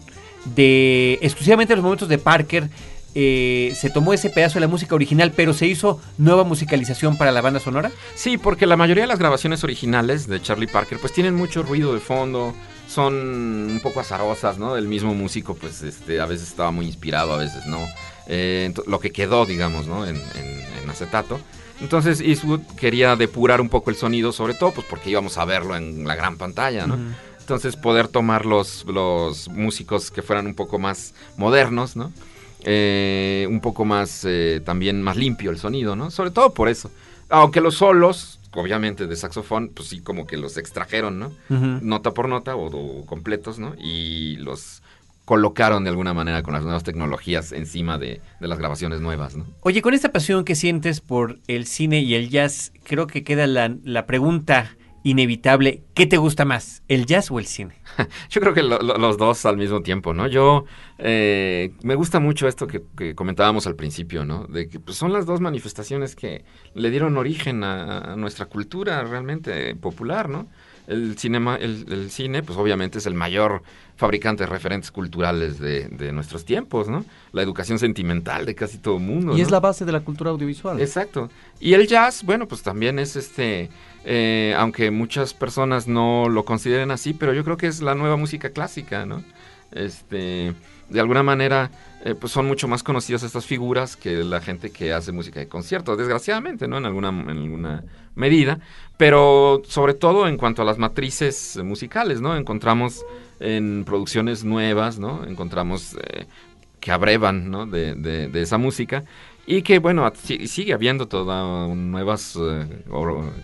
[0.56, 2.70] de exclusivamente los momentos de Parker.
[3.14, 7.34] eh, se tomó ese pedazo de la música original, pero se hizo nueva musicalización para
[7.34, 7.92] la banda sonora.
[8.16, 11.94] Sí, porque la mayoría de las grabaciones originales de Charlie Parker pues tienen mucho ruido
[11.94, 12.54] de fondo,
[12.88, 14.78] son un poco azarosas, ¿no?
[14.78, 17.80] El mismo músico pues este, a veces estaba muy inspirado, a veces no.
[18.28, 20.06] Eh, lo que quedó, digamos, ¿no?
[20.08, 21.42] En, en- en acetato.
[21.82, 25.76] Entonces Eastwood quería depurar un poco el sonido, sobre todo pues porque íbamos a verlo
[25.76, 26.98] en la gran pantalla, ¿no?
[27.40, 32.12] Entonces poder tomar los, los músicos que fueran un poco más modernos, ¿no?
[32.64, 36.12] Eh, un poco más, eh, también más limpio el sonido, ¿no?
[36.12, 36.92] Sobre todo por eso.
[37.30, 41.32] Aunque los solos, obviamente de saxofón, pues sí como que los extrajeron, ¿no?
[41.50, 43.74] Nota por nota o, o completos, ¿no?
[43.80, 44.81] Y los
[45.26, 49.46] colocaron de alguna manera con las nuevas tecnologías encima de, de las grabaciones nuevas, ¿no?
[49.62, 53.48] Oye, con esta pasión que sientes por el cine y el jazz, creo que queda
[53.48, 57.74] la, la pregunta inevitable, ¿qué te gusta más, el jazz o el cine?
[58.30, 60.28] Yo creo que lo- lo- los dos al mismo tiempo, ¿no?
[60.28, 60.66] Yo
[61.00, 64.46] eh, me gusta mucho esto que, que comentábamos al principio, ¿no?
[64.46, 69.04] De que pues, son las dos manifestaciones que le dieron origen a, a nuestra cultura
[69.04, 70.48] realmente popular, ¿no?
[70.92, 73.64] El, cinema, el, el cine, pues obviamente es el mayor
[73.96, 77.06] fabricante de referentes culturales de, de nuestros tiempos, ¿no?
[77.34, 79.38] La educación sentimental de casi todo el mundo.
[79.38, 80.82] Y es la base de la cultura audiovisual.
[80.82, 81.30] Exacto.
[81.60, 83.70] Y el jazz, bueno, pues también es este,
[84.04, 88.18] eh, aunque muchas personas no lo consideren así, pero yo creo que es la nueva
[88.18, 89.24] música clásica, ¿no?
[89.72, 90.54] Este,
[90.92, 91.72] de alguna manera,
[92.06, 95.48] eh, pues son mucho más conocidas estas figuras que la gente que hace música de
[95.48, 96.78] concierto, desgraciadamente, ¿no?
[96.78, 97.84] En alguna, en alguna
[98.16, 98.60] medida,
[98.98, 102.36] pero sobre todo en cuanto a las matrices musicales, ¿no?
[102.36, 103.06] Encontramos
[103.40, 105.24] en producciones nuevas, ¿no?
[105.26, 106.26] Encontramos eh,
[106.80, 107.66] que abrevan, ¿no?
[107.66, 109.04] De, de- de esa música
[109.48, 110.12] y que, bueno,
[110.46, 112.66] sigue habiendo todas nuevas eh,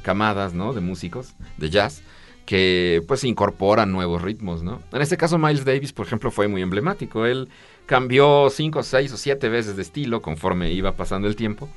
[0.03, 0.73] camadas, ¿no?
[0.73, 2.01] De músicos de jazz
[2.47, 4.81] que, pues, incorporan nuevos ritmos, ¿no?
[4.93, 7.25] En este caso, Miles Davis, por ejemplo, fue muy emblemático.
[7.25, 7.49] Él
[7.85, 11.67] cambió cinco, seis o siete veces de estilo conforme iba pasando el tiempo.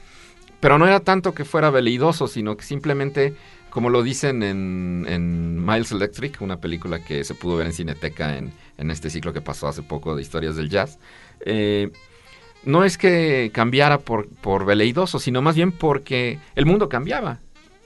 [0.60, 3.34] Pero no era tanto que fuera veleidoso, sino que simplemente,
[3.70, 8.52] como lo dicen en, Miles Electric, una película que se pudo ver en Cineteca en,
[8.78, 11.00] en este ciclo que pasó hace poco de historias del jazz,
[11.44, 11.90] eh,
[12.62, 17.40] no es que cambiara por, por veleidoso, sino más bien porque el mundo cambiaba.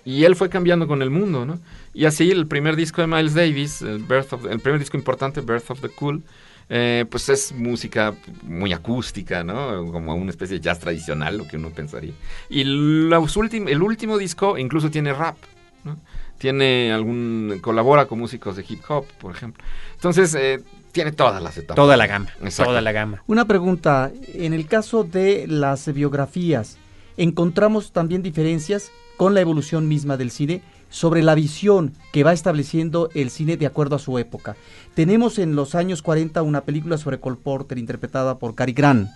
[0.05, 1.59] Y él fue cambiando con el mundo, ¿no?
[1.95, 5.40] Y así el primer disco de Miles Davis, el, Birth of- el primer disco importante,
[5.40, 6.23] Birth of the Cool,
[6.69, 9.90] eh, pues es música muy acústica, ¿no?
[9.93, 12.12] Como una especie de jazz tradicional, lo que uno pensaría.
[12.51, 15.37] Y los últim- el último disco incluso tiene rap,
[15.85, 15.99] ¿no?
[16.38, 17.59] Tiene algún...
[17.62, 19.64] colabora con músicos de hip hop, por ejemplo.
[19.95, 20.61] Entonces, eh,
[20.93, 21.77] tiene todas las etapas.
[21.77, 22.71] Toda la gama, Exacto.
[22.71, 23.23] toda la gama.
[23.27, 26.77] Una pregunta, en el caso de las biografías,
[27.17, 33.09] ¿encontramos también diferencias con la evolución misma del cine sobre la visión que va estableciendo
[33.14, 34.57] el cine de acuerdo a su época?
[34.94, 39.09] Tenemos en los años 40 una película sobre Cole Porter interpretada por Cary Grant,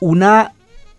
[0.00, 0.52] una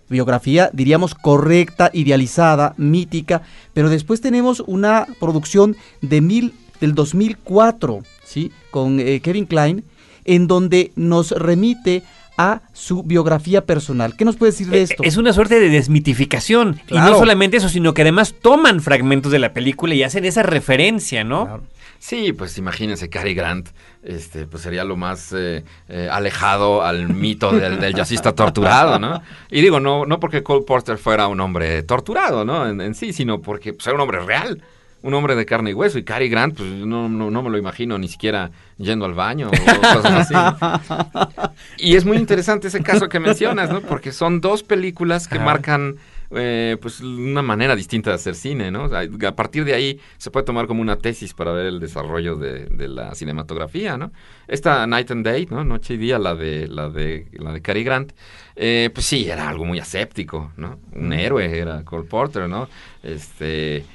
[0.10, 8.52] biografía, diríamos, correcta, idealizada, mítica, pero después tenemos una producción de mil, del 2004, ¿sí?
[8.72, 9.84] Con eh, Kevin Klein,
[10.26, 12.04] en donde nos remite
[12.40, 14.16] a su biografía personal.
[14.16, 15.04] ¿Qué nos puede decir de Eh, esto?
[15.04, 16.80] Es una suerte de desmitificación.
[16.88, 20.42] Y no solamente eso, sino que además toman fragmentos de la película y hacen esa
[20.42, 21.46] referencia, ¿no?
[21.46, 21.64] Claro.
[22.02, 23.68] Sí, pues imagínense, Cary Grant,
[24.04, 29.22] este, pues sería lo más eh, eh, alejado al mito del, del jazzista torturado, ¿no?
[29.52, 32.66] Y digo, no, no porque Cole Porter fuera un hombre torturado, ¿no?
[32.70, 34.62] En, en sí, sino porque pues, era un hombre real,
[35.02, 35.98] un hombre de carne y hueso.
[35.98, 39.48] Y Cary Grant, pues no, no, no me lo imagino ni siquiera yendo al baño
[39.48, 40.36] o cosas así.
[41.78, 43.82] Y es muy interesante ese caso que mencionas, ¿no?
[43.82, 45.98] Porque son dos películas que marcan
[46.32, 48.84] eh, pues una manera distinta de hacer cine, ¿no?
[48.84, 51.80] O sea, a partir de ahí se puede tomar como una tesis para ver el
[51.80, 54.12] desarrollo de, de la cinematografía, ¿no?
[54.48, 55.64] Esta Night and Day, ¿no?
[55.64, 58.14] Noche y día, la de la de la de Cary Grant,
[58.56, 60.80] eh, pues sí, era algo muy aséptico, ¿no?
[60.94, 62.70] Un héroe era Cole Porter, ¿no?
[63.02, 63.86] Este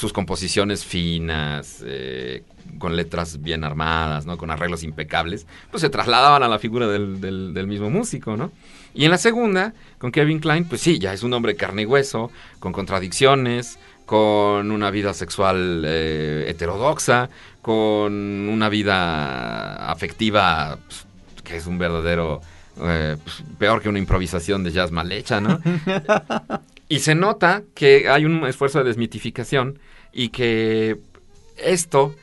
[0.00, 2.42] sus composiciones finas, eh,
[2.78, 4.38] con letras bien armadas, ¿no?
[4.38, 8.50] Con arreglos impecables, pues se trasladaban a la figura del, del- del mismo músico, ¿no?
[8.94, 11.84] Y en la segunda, con Kevin Klein, pues sí, ya es un hombre carne y
[11.86, 17.28] hueso, con contradicciones, con una vida sexual eh, heterodoxa,
[17.60, 18.12] con
[18.48, 21.04] una vida afectiva pues,
[21.44, 22.40] que es un verdadero...
[22.82, 25.60] eh, pues, peor que una improvisación de jazz mal hecha, ¿no?
[26.88, 29.78] Y se nota que hay un esfuerzo de desmitificación
[30.12, 30.98] y que
[31.56, 32.14] esto,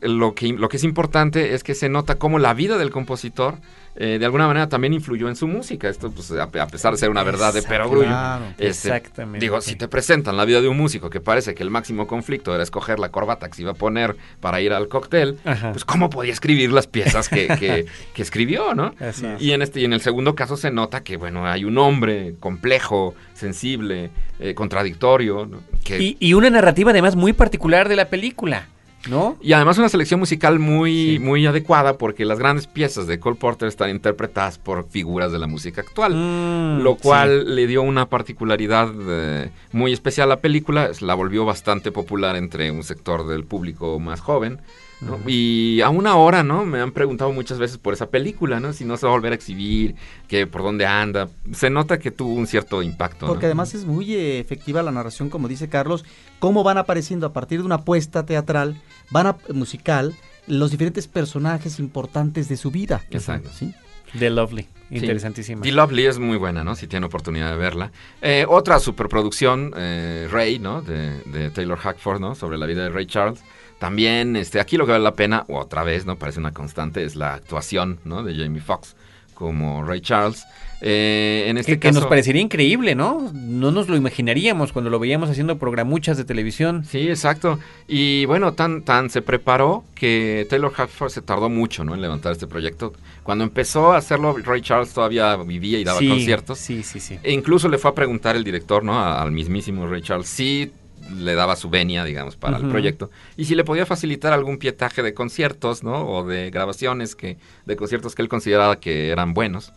[0.00, 3.56] lo que, lo que es importante es que se nota cómo la vida del compositor
[3.96, 5.88] eh, de alguna manera también influyó en su música.
[5.88, 8.08] Esto, pues, a, a pesar de ser una verdad de perogrullo.
[8.08, 8.44] Claro.
[8.58, 9.40] este, Exactamente.
[9.40, 12.54] Digo, si te presentan la vida de un músico que parece que el máximo conflicto
[12.54, 15.72] era escoger la corbata que se iba a poner para ir al cóctel, Ajá.
[15.72, 18.94] pues cómo podía escribir las piezas que, que- que escribió, ¿no?
[19.40, 22.34] Y en este y en el segundo caso se nota que bueno hay un hombre
[22.40, 25.60] complejo, sensible, eh, contradictorio, ¿no?
[25.84, 28.68] que Y, y una narrativa además muy particular de la película,
[29.08, 29.36] ¿no?
[29.40, 31.18] y además una selección musical muy Sí.
[31.20, 35.46] muy adecuada porque las grandes piezas de Cole Porter están interpretadas por figuras de la
[35.46, 36.14] música actual.
[36.14, 37.00] Mm, Lo sí.
[37.02, 42.34] cual le dio una particularidad eh, muy especial a la película, la volvió bastante popular
[42.36, 44.60] entre un sector del público más joven.
[45.00, 45.20] ¿No?
[45.26, 46.64] Y aún ahora, ¿no?
[46.64, 48.72] Me han preguntado muchas veces por esa película, ¿no?
[48.72, 49.94] Si no se va a volver a exhibir,
[50.28, 51.28] que por dónde anda.
[51.52, 53.26] Se nota que tuvo un cierto impacto.
[53.26, 53.32] ¿no?
[53.32, 56.04] Porque además es muy eh, efectiva la narración, como dice Carlos,
[56.38, 58.80] cómo van apareciendo a partir de una apuesta teatral,
[59.10, 60.14] van a, musical,
[60.46, 63.02] los diferentes personajes importantes de su vida.
[63.10, 63.50] Exacto.
[63.52, 63.74] ¿sí?
[64.18, 64.98] The Lovely, Sí.
[64.98, 65.62] interesantísima.
[65.62, 66.76] The Lovely es muy buena, ¿no?
[66.76, 67.90] Si tiene oportunidad de verla.
[68.22, 70.80] Eh, otra superproducción, eh, Ray, ¿no?
[70.80, 72.34] De, de Taylor Hackford, ¿no?
[72.34, 73.42] Sobre la vida de Ray Charles.
[73.78, 76.16] También, este, aquí lo que vale la pena, otra vez, ¿no?
[76.16, 78.22] Parece una constante, es la actuación, ¿no?
[78.22, 78.96] De Jamie Foxx
[79.34, 80.44] como Ray Charles.
[80.80, 83.30] Eh, en este que, que nos parecería increíble, ¿no?
[83.34, 86.84] No nos lo imaginaríamos cuando lo veíamos haciendo programuchas de televisión.
[86.86, 87.58] Sí, exacto.
[87.86, 91.94] Y bueno, tan, tan se preparó que Taylor Hackford se tardó mucho, ¿no?
[91.94, 92.94] En levantar este proyecto.
[93.22, 96.58] Cuando empezó a hacerlo, Ray Charles todavía vivía y daba sí, conciertos.
[96.58, 97.18] Sí, sí, sí.
[97.22, 98.98] E incluso le fue a preguntar el director, ¿no?
[98.98, 100.72] A- Al mismísimo Ray Charles si
[101.14, 103.10] le daba su venia, digamos, para el proyecto.
[103.36, 106.06] Y si le podía facilitar algún pietaje de conciertos, ¿no?
[106.06, 109.72] O de grabaciones que, de conciertos que él consideraba que eran buenos.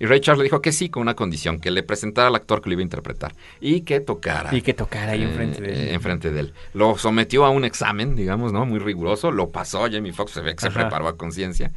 [0.00, 2.60] Y Ray Charles le dijo que sí, con una condición, que le presentara al actor
[2.60, 3.34] que lo iba a interpretar.
[3.60, 4.54] Y que tocara.
[4.54, 5.78] Y que tocara ahí eh, enfrente de él.
[5.88, 6.54] eh, enfrente de él.
[6.72, 8.66] Lo sometió a un examen, digamos, ¿no?
[8.66, 9.30] Muy riguroso.
[9.30, 9.88] Lo pasó.
[9.90, 10.80] Jamie Foxx se ve que se Ajá.
[10.80, 11.70] preparó a conciencia.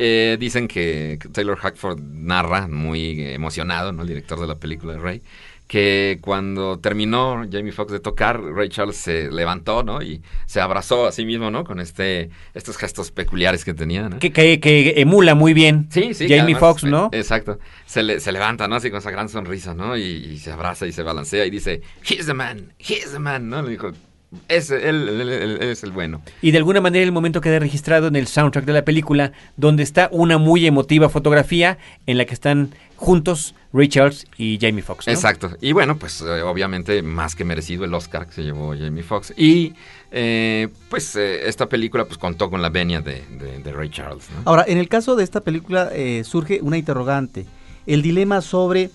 [0.00, 4.02] Eh, dicen que que Taylor Hackford narra, muy emocionado, ¿no?
[4.02, 5.22] El director de la película de Ray,
[5.68, 10.02] que cuando terminó Jamie Foxx de tocar, Ray Charles se levantó, ¿no?
[10.02, 11.62] Y se abrazó a sí mismo, ¿no?
[11.62, 14.18] Con este, estos gestos peculiares que tenía, ¿no?
[14.18, 16.26] Que, que- que emula muy bien Sí, sí.
[16.28, 17.10] Jamie Foxx, ¿no?
[17.12, 17.58] eh, Exacto.
[17.86, 18.76] Se, le- se levanta, ¿no?
[18.76, 19.96] Así con esa gran sonrisa, ¿no?
[19.96, 23.50] Y, y se abraza y se balancea y dice, he's the man, he's the man,
[23.50, 23.60] ¿no?
[23.62, 23.88] Le dijo,
[24.48, 26.22] él, él- él- él es el bueno.
[26.40, 29.82] Y de alguna manera el momento queda registrado en el soundtrack de la película, donde
[29.82, 31.76] está una muy emotiva fotografía
[32.06, 35.06] en la que están juntos Ray Charles y Jamie Foxx.
[35.06, 35.12] ¿no?
[35.12, 35.50] Exacto.
[35.60, 39.34] Y bueno, pues eh, obviamente más que merecido el Oscar que se llevó Jamie Foxx.
[39.36, 39.74] Y
[40.10, 44.24] eh, pues eh, esta película pues contó con la venia de, de- de Ray Charles,
[44.34, 44.42] ¿no?
[44.50, 47.44] Ahora, en el caso de esta película eh, surge una interrogante,
[47.86, 48.90] el dilema sobre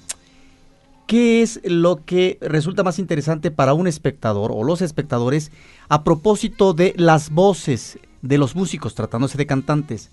[1.05, 5.51] qué es lo que resulta más interesante para un espectador o los espectadores
[5.89, 10.09] a propósito de las voces de los músicos, tratándose de cantantes.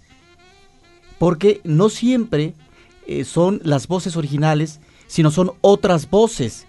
[1.19, 2.55] Porque no siempre
[3.11, 6.67] eh, son las voces originales, sino son otras voces.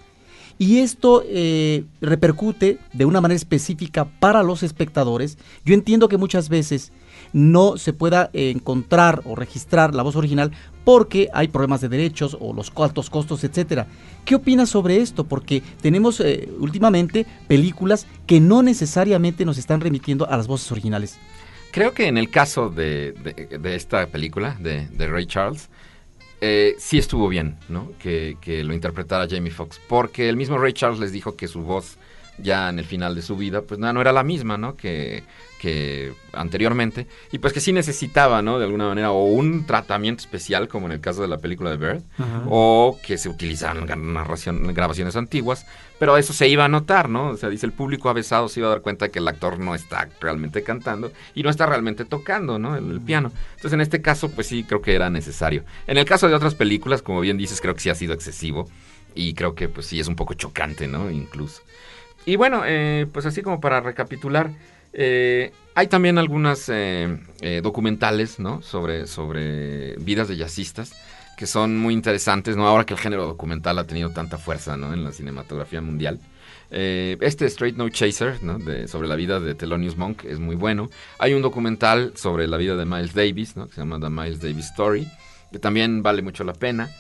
[0.58, 5.40] y esto eh, repercute de una manera específica para los espectadores.
[5.66, 6.92] Yo entiendo que muchas veces
[7.34, 10.52] no se pueda encontrar o registrar la voz original
[10.84, 13.88] porque hay problemas de derechos o los altos costos, etcétera.
[14.26, 15.24] ¿Qué opinas sobre esto?
[15.24, 21.18] Porque tenemos eh, últimamente películas que no necesariamente nos están remitiendo a las voces originales.
[21.72, 23.14] Creo que en el caso de,
[23.64, 25.70] esta película, de, Ray Charles,
[26.42, 27.92] eh, sí estuvo bien, ¿no?
[28.00, 31.62] Que, que, lo interpretara Jamie Foxx, porque el mismo Ray Charles les dijo que su
[31.62, 31.98] voz
[32.40, 34.76] ya en el final de su vida, pues no, no era la misma, ¿no?
[34.76, 35.24] Que,
[35.62, 38.58] que anteriormente, y pues que sí necesitaba, ¿no?
[38.58, 41.78] De alguna manera, o un tratamiento especial, como en el caso de la película de
[41.78, 42.02] Bird,
[42.50, 45.68] o que se utilizaran grabaciones antiguas,
[46.00, 47.28] pero eso se iba a notar, ¿no?
[47.28, 49.76] O sea, dice el público avesado se iba a dar cuenta que el actor no
[49.76, 52.76] está realmente cantando y no está realmente tocando, ¿no?
[52.76, 53.32] El, el piano.
[53.52, 55.64] Entonces, en este caso, pues sí, creo que era necesario.
[55.86, 58.68] En el caso de otras películas, como bien dices, creo que sí ha sido excesivo
[59.14, 61.12] y creo que pues sí es un poco chocante, ¿no?
[61.12, 61.62] Incluso.
[62.26, 64.52] Y bueno, eh, pues así como para recapitular,
[64.94, 67.18] eh, hay también algunas eh,
[67.64, 68.62] documentales, ¿no?
[68.62, 70.94] Sobre, sobre vidas de jazzistas
[71.38, 72.68] que son muy interesantes, ¿no?
[72.68, 74.76] Ahora que el género documental ha tenido tanta fuerza.
[74.76, 76.20] En la cinematografía mundial.
[76.70, 78.60] este Straight No Chaser, ¿no?
[78.60, 80.90] De, sobre la vida de Thelonious Monk es muy bueno.
[81.18, 83.68] Hay un documental sobre la vida de Miles Davis, ¿no?
[83.68, 85.08] Que se llama The Miles Davis Story,
[85.52, 86.92] que también vale mucho la pena.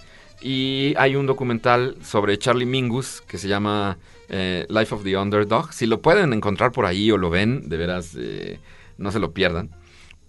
[0.41, 3.97] Y hay un documental sobre Charlie Mingus que se llama
[4.29, 5.71] eh, Life of the Underdog.
[5.73, 8.59] Si lo pueden encontrar por ahí o lo ven, de veras, eh,
[8.97, 9.69] no se lo pierdan.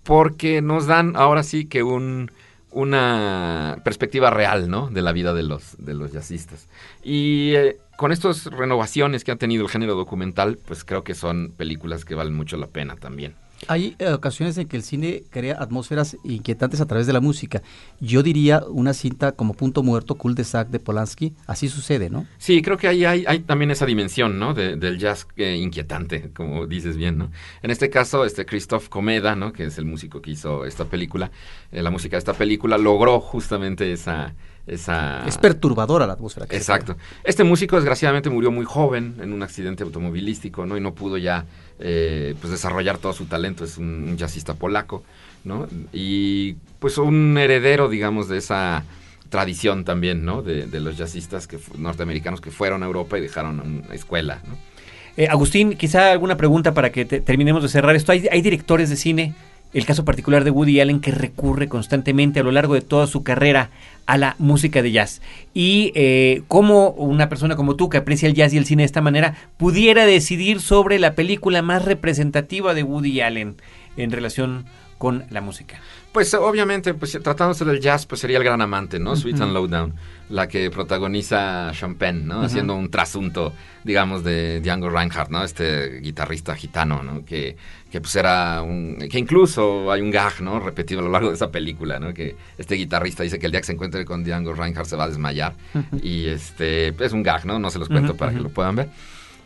[0.02, 2.30] Porque nos dan ahora sí que un,
[2.72, 4.88] una perspectiva real, ¿no?
[4.88, 6.68] De la vida de los, de los jazzistas.
[7.02, 11.52] Y eh, con estas renovaciones que ha tenido el género documental, pues creo que son
[11.56, 13.34] películas que valen mucho la pena también.
[13.68, 17.62] Hay eh, ocasiones en que el cine crea atmósferas inquietantes a través de la música.
[18.00, 22.26] Yo diría una cinta como Punto Muerto, Cul de Sac de Polanski, así sucede, ¿no?
[22.38, 24.52] Sí, creo que ahí hay, hay también esa dimensión, ¿no?
[24.52, 27.30] del jazz eh, inquietante, como dices bien, ¿no?
[27.62, 29.52] En este caso, este Christoph Comeda, ¿no?
[29.52, 31.30] Que es el músico que hizo esta película,
[31.70, 34.34] eh, la música de esta película, logró justamente esa
[34.66, 35.26] esa...
[35.26, 36.46] Es perturbadora la atmósfera.
[36.46, 36.96] Que Exacto.
[37.24, 40.76] Este músico desgraciadamente murió muy joven en un accidente automovilístico, ¿no?
[40.76, 41.46] Y no pudo ya
[41.84, 43.64] eh, pues desarrollar todo su talento.
[43.64, 45.02] Es un, jazzista polaco,
[45.44, 45.66] ¿no?
[45.92, 48.84] Y pues un heredero, digamos, de esa
[49.28, 50.42] tradición también, ¿no?
[50.42, 54.56] De, los jazzistas que, norteamericanos que fueron a Europa y dejaron una escuela, ¿no?
[55.16, 58.12] Eh, Agustín, quizá alguna pregunta para que terminemos de cerrar esto.
[58.12, 59.34] ¿Hay, ¿Hay directores de cine
[59.72, 63.22] el caso particular de Woody Allen que recurre constantemente a lo largo de toda su
[63.22, 63.70] carrera
[64.06, 65.22] a la música de jazz.
[65.54, 68.86] Y eh, cómo una persona como tú que aprecia el jazz y el cine de
[68.86, 73.56] esta manera pudiera decidir sobre la película más representativa de Woody Allen
[73.96, 74.66] en relación
[74.98, 75.80] con la música.
[76.12, 79.16] Pues obviamente, pues tratándose del jazz, pues sería el gran amante, ¿no?
[79.16, 79.94] Sweet and Lowdown,
[80.28, 82.42] la que protagoniza Sean Penn, ¿no?
[82.42, 83.52] Haciendo un trasunto,
[83.82, 85.42] digamos, de Django Reinhardt, ¿no?
[85.42, 87.24] Este guitarrista gitano, ¿no?
[87.24, 87.56] Que,
[87.92, 88.96] que pues era un...
[89.10, 90.58] que incluso hay un gag, ¿no?
[90.58, 92.14] Repetido a lo largo de esa película, ¿no?
[92.14, 95.04] Que este guitarrista dice que el día que se encuentre con Django Reinhardt se va
[95.04, 95.54] a desmayar.
[96.02, 97.58] Y este, es un gag, ¿no?
[97.58, 98.88] No se los cuento para que lo puedan ver.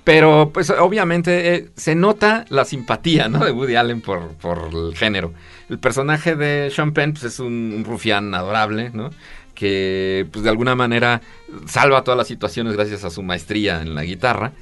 [0.04, 3.44] Pero pues obviamente eh, se nota la simpatía ¿no?
[3.44, 5.32] de Woody Allen por, por el género.
[5.68, 9.10] El personaje de Sean Penn pues, es un, rufián adorable, ¿no?
[9.56, 11.22] que pues de alguna manera
[11.66, 14.52] salva todas las situaciones gracias a su maestría en la guitarra.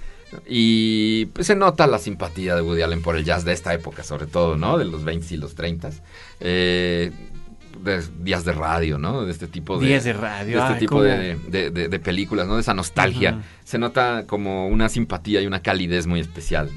[0.47, 4.03] Y pues se nota la simpatía de Woody Allen por el jazz de esta época,
[4.03, 4.79] sobre todo, ¿no?
[4.79, 5.91] De los 20 y los 30.
[6.41, 7.13] Eh,
[7.83, 9.25] de días de radio, ¿no?
[9.25, 9.87] De este tipo de...
[9.87, 10.59] Días de radio.
[10.59, 12.55] De este tipo de, películas, ¿no?
[12.55, 13.43] De esa nostalgia.
[13.65, 16.71] Se nota como una simpatía y una calidez muy especial.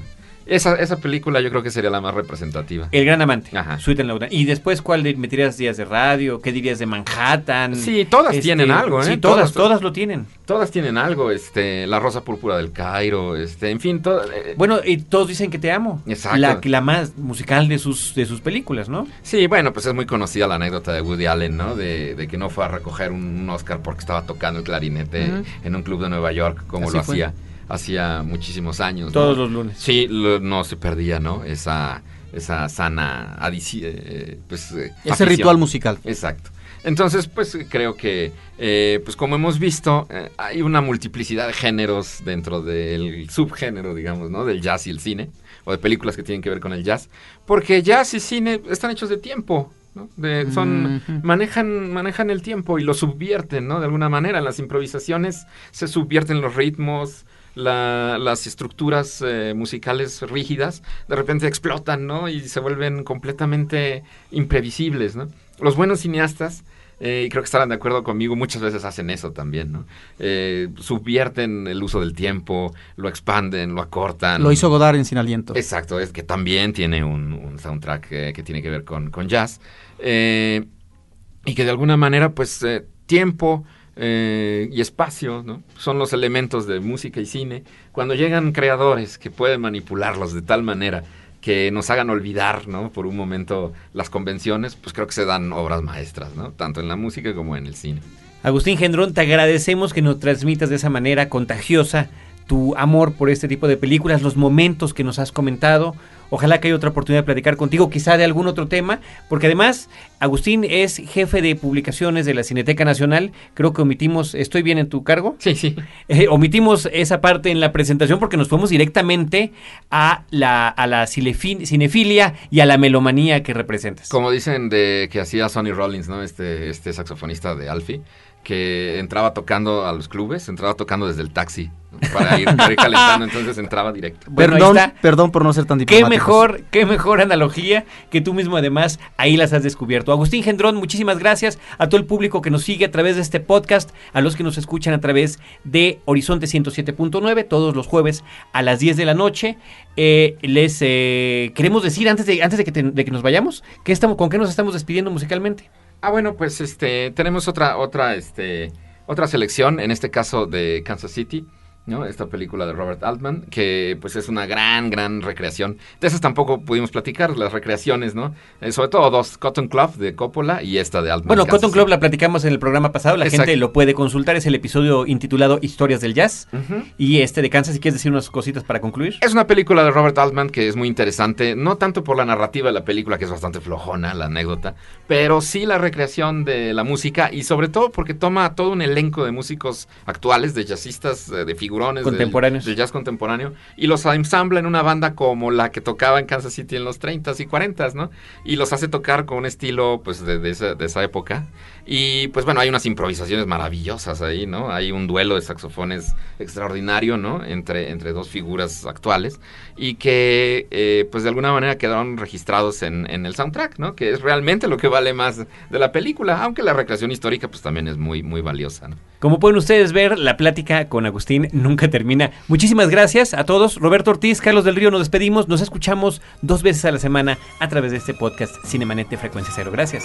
[0.48, 2.88] Esa, esa película yo creo que sería la más representativa.
[2.90, 3.56] El gran amante.
[3.56, 3.78] Ajá.
[3.78, 6.40] Sweet and Y después, ¿cuál meterías días de radio?
[6.40, 7.76] ¿Qué dirías de Manhattan?
[7.76, 9.04] Sí, todas este, tienen algo, ¿eh?
[9.04, 10.26] Sí, todas, todas, lo tienen.
[10.46, 14.78] Todas tienen algo, este, La Rosa Púrpura del Cairo, este, en fin, todo, eh, Bueno,
[14.82, 16.02] y todos dicen que te amo.
[16.06, 16.38] Exacto.
[16.38, 19.06] La, la más musical de sus, de sus películas, ¿no?
[19.22, 21.76] Sí, bueno, pues es muy conocida la anécdota de Woody Allen, ¿no?
[21.76, 25.30] De, de que no fue a recoger un, Oscar porque estaba tocando el clarinete
[25.64, 27.32] en un club de Nueva York, como lo hacía
[27.68, 29.12] hacía muchísimos años.
[29.12, 29.78] Todos los lunes.
[29.78, 31.44] Sí, no se perdía, ¿no?
[31.44, 32.02] Esa,
[32.32, 33.38] esa sana.
[33.52, 35.98] Eh, pues, eh, Ese ritual musical.
[36.04, 36.50] Exacto.
[36.84, 40.06] Entonces, pues creo que, eh, pues como hemos visto,
[40.36, 44.44] hay una multiplicidad de géneros dentro del subgénero, digamos, ¿no?
[44.44, 45.30] Del jazz y el cine,
[45.64, 47.10] o de películas que tienen que ver con el jazz,
[47.46, 50.08] porque jazz y cine están hechos de tiempo, ¿no?
[50.16, 53.80] De, son, manejan, manejan el tiempo y lo subvierten, ¿no?
[53.80, 57.26] De alguna manera, en las improvisaciones se subvierten los ritmos,
[57.58, 62.28] las estructuras eh, musicales rígidas de repente explotan, ¿no?
[62.28, 65.28] Y se vuelven completamente imprevisibles, ¿no?
[65.60, 66.64] Los buenos cineastas
[67.00, 69.86] eh, y creo que estarán de acuerdo conmigo, muchas veces hacen eso también, ¿no?
[70.18, 74.42] Eh, subvierten el uso del tiempo, lo expanden, lo acortan.
[74.42, 75.54] Lo hizo Godard en Sin Aliento.
[75.54, 79.28] Exacto, es que también tiene un, un soundtrack eh, que tiene que ver con, con
[79.28, 79.60] jazz.
[80.00, 82.64] Y que de alguna manera, pues,
[83.06, 83.64] tiempo
[83.98, 85.62] eh, y espacio, ¿no?
[85.76, 87.64] Son los elementos de música y cine.
[87.92, 91.02] Cuando llegan creadores que pueden manipularlos de tal manera
[91.40, 92.90] que nos hagan olvidar, ¿no?
[92.90, 96.30] Por un momento las convenciones, pues creo que se dan obras maestras.
[96.56, 98.00] Tanto en la música como en el cine.
[98.42, 102.08] Agustín Gendrón, te agradecemos que nos transmitas de esa manera contagiosa
[102.46, 105.94] tu amor por este tipo de películas, los momentos que nos has comentado.
[106.30, 109.88] Ojalá que haya otra oportunidad de platicar contigo, quizá de algún otro tema, porque además
[110.20, 113.32] Agustín es jefe de publicaciones de la Cineteca Nacional.
[113.54, 115.36] Creo que omitimos, ¿estoy bien en tu cargo?
[115.38, 115.76] Sí, sí.
[116.08, 119.52] Eh, omitimos esa parte en la presentación porque nos fuimos directamente
[119.90, 124.08] a la, a la cinefi- cinefilia y a la melomanía que representas.
[124.08, 126.22] Como dicen de que hacía Sonny Rollins, ¿no?
[126.22, 128.00] Este, este saxofonista de Alfie,
[128.42, 131.70] que entraba tocando a los clubes, entraba tocando desde el taxi.
[132.12, 134.26] Para, ir, para ir calentando, entonces entraba directo.
[134.30, 136.10] Bueno, perdón, perdón por no ser tan Qué diplomáticos.
[136.10, 140.12] mejor, qué mejor analogía que tú mismo además ahí las has descubierto.
[140.12, 143.40] Agustín Gendrón, muchísimas gracias a todo el público que nos sigue a través de este
[143.40, 148.62] podcast, a los que nos escuchan a través de Horizonte 107.9 todos los jueves a
[148.62, 149.58] las 10 de la noche.
[149.96, 153.64] Eh, les eh, queremos decir antes de antes de que, te- de que nos vayamos,
[153.84, 155.70] ¿qué estamos, ¿con qué nos estamos despidiendo musicalmente?
[156.00, 158.70] Ah, bueno, pues este tenemos otra otra este
[159.06, 161.46] otra selección, en este caso de Kansas City,
[161.88, 162.04] ¿no?
[162.04, 165.78] Esta película de Robert Altman, que pues es una gran, gran recreación.
[166.00, 168.34] De esas tampoco pudimos platicar, las recreaciones, ¿no?
[168.60, 171.28] Eh, sobre todo dos, Cotton Club de Coppola y esta de Altman.
[171.28, 173.46] Bueno, Kansas Cotton Club la platicamos en el programa pasado, la Exacto.
[173.46, 176.48] gente lo puede consultar, es el episodio intitulado Historias del Jazz.
[176.96, 179.16] Y este de Kansas, si quieres decir unas cositas para concluir.
[179.20, 182.68] Es una película de Robert Altman que es muy interesante, no tanto por la narrativa
[182.68, 184.74] de la película, que es bastante flojona, la anécdota,
[185.06, 189.24] pero sí la recreación de la música y sobre todo porque toma todo un elenco
[189.24, 192.64] de músicos actuales, de jazzistas, eh, de figurones, del- Contemporáneos.
[192.64, 196.52] Del, jazz contemporáneo, y los ensambla en una banda como la que tocaba en Kansas
[196.52, 198.10] City en los 30s y 40s, ¿no?
[198.44, 201.46] Y los hace tocar con un estilo, pues, de, de esa, de esa época.
[201.86, 204.70] Y, pues, bueno, hay unas improvisaciones maravillosas ahí, ¿no?
[204.70, 207.44] Hay un duelo de saxofones extraordinario, ¿no?
[207.44, 209.40] Entre, entre dos figuras actuales
[209.76, 213.94] y que, eh, pues, de alguna manera quedaron registrados en, en el soundtrack, ¿no?
[213.94, 217.62] Que es realmente lo que vale más de la película, aunque la recreación histórica, pues,
[217.62, 218.96] también es muy, muy valiosa, ¿no?
[219.18, 222.32] Como pueden ustedes ver, la plática con Agustín nunca termina.
[222.48, 223.76] Muchísimas gracias a todos.
[223.76, 225.48] Roberto Ortiz, Carlos del Río, nos despedimos.
[225.48, 229.52] Nos escuchamos dos veces a la semana a través de este podcast Cinemanet de Frecuencia
[229.54, 229.70] Cero.
[229.72, 230.04] Gracias.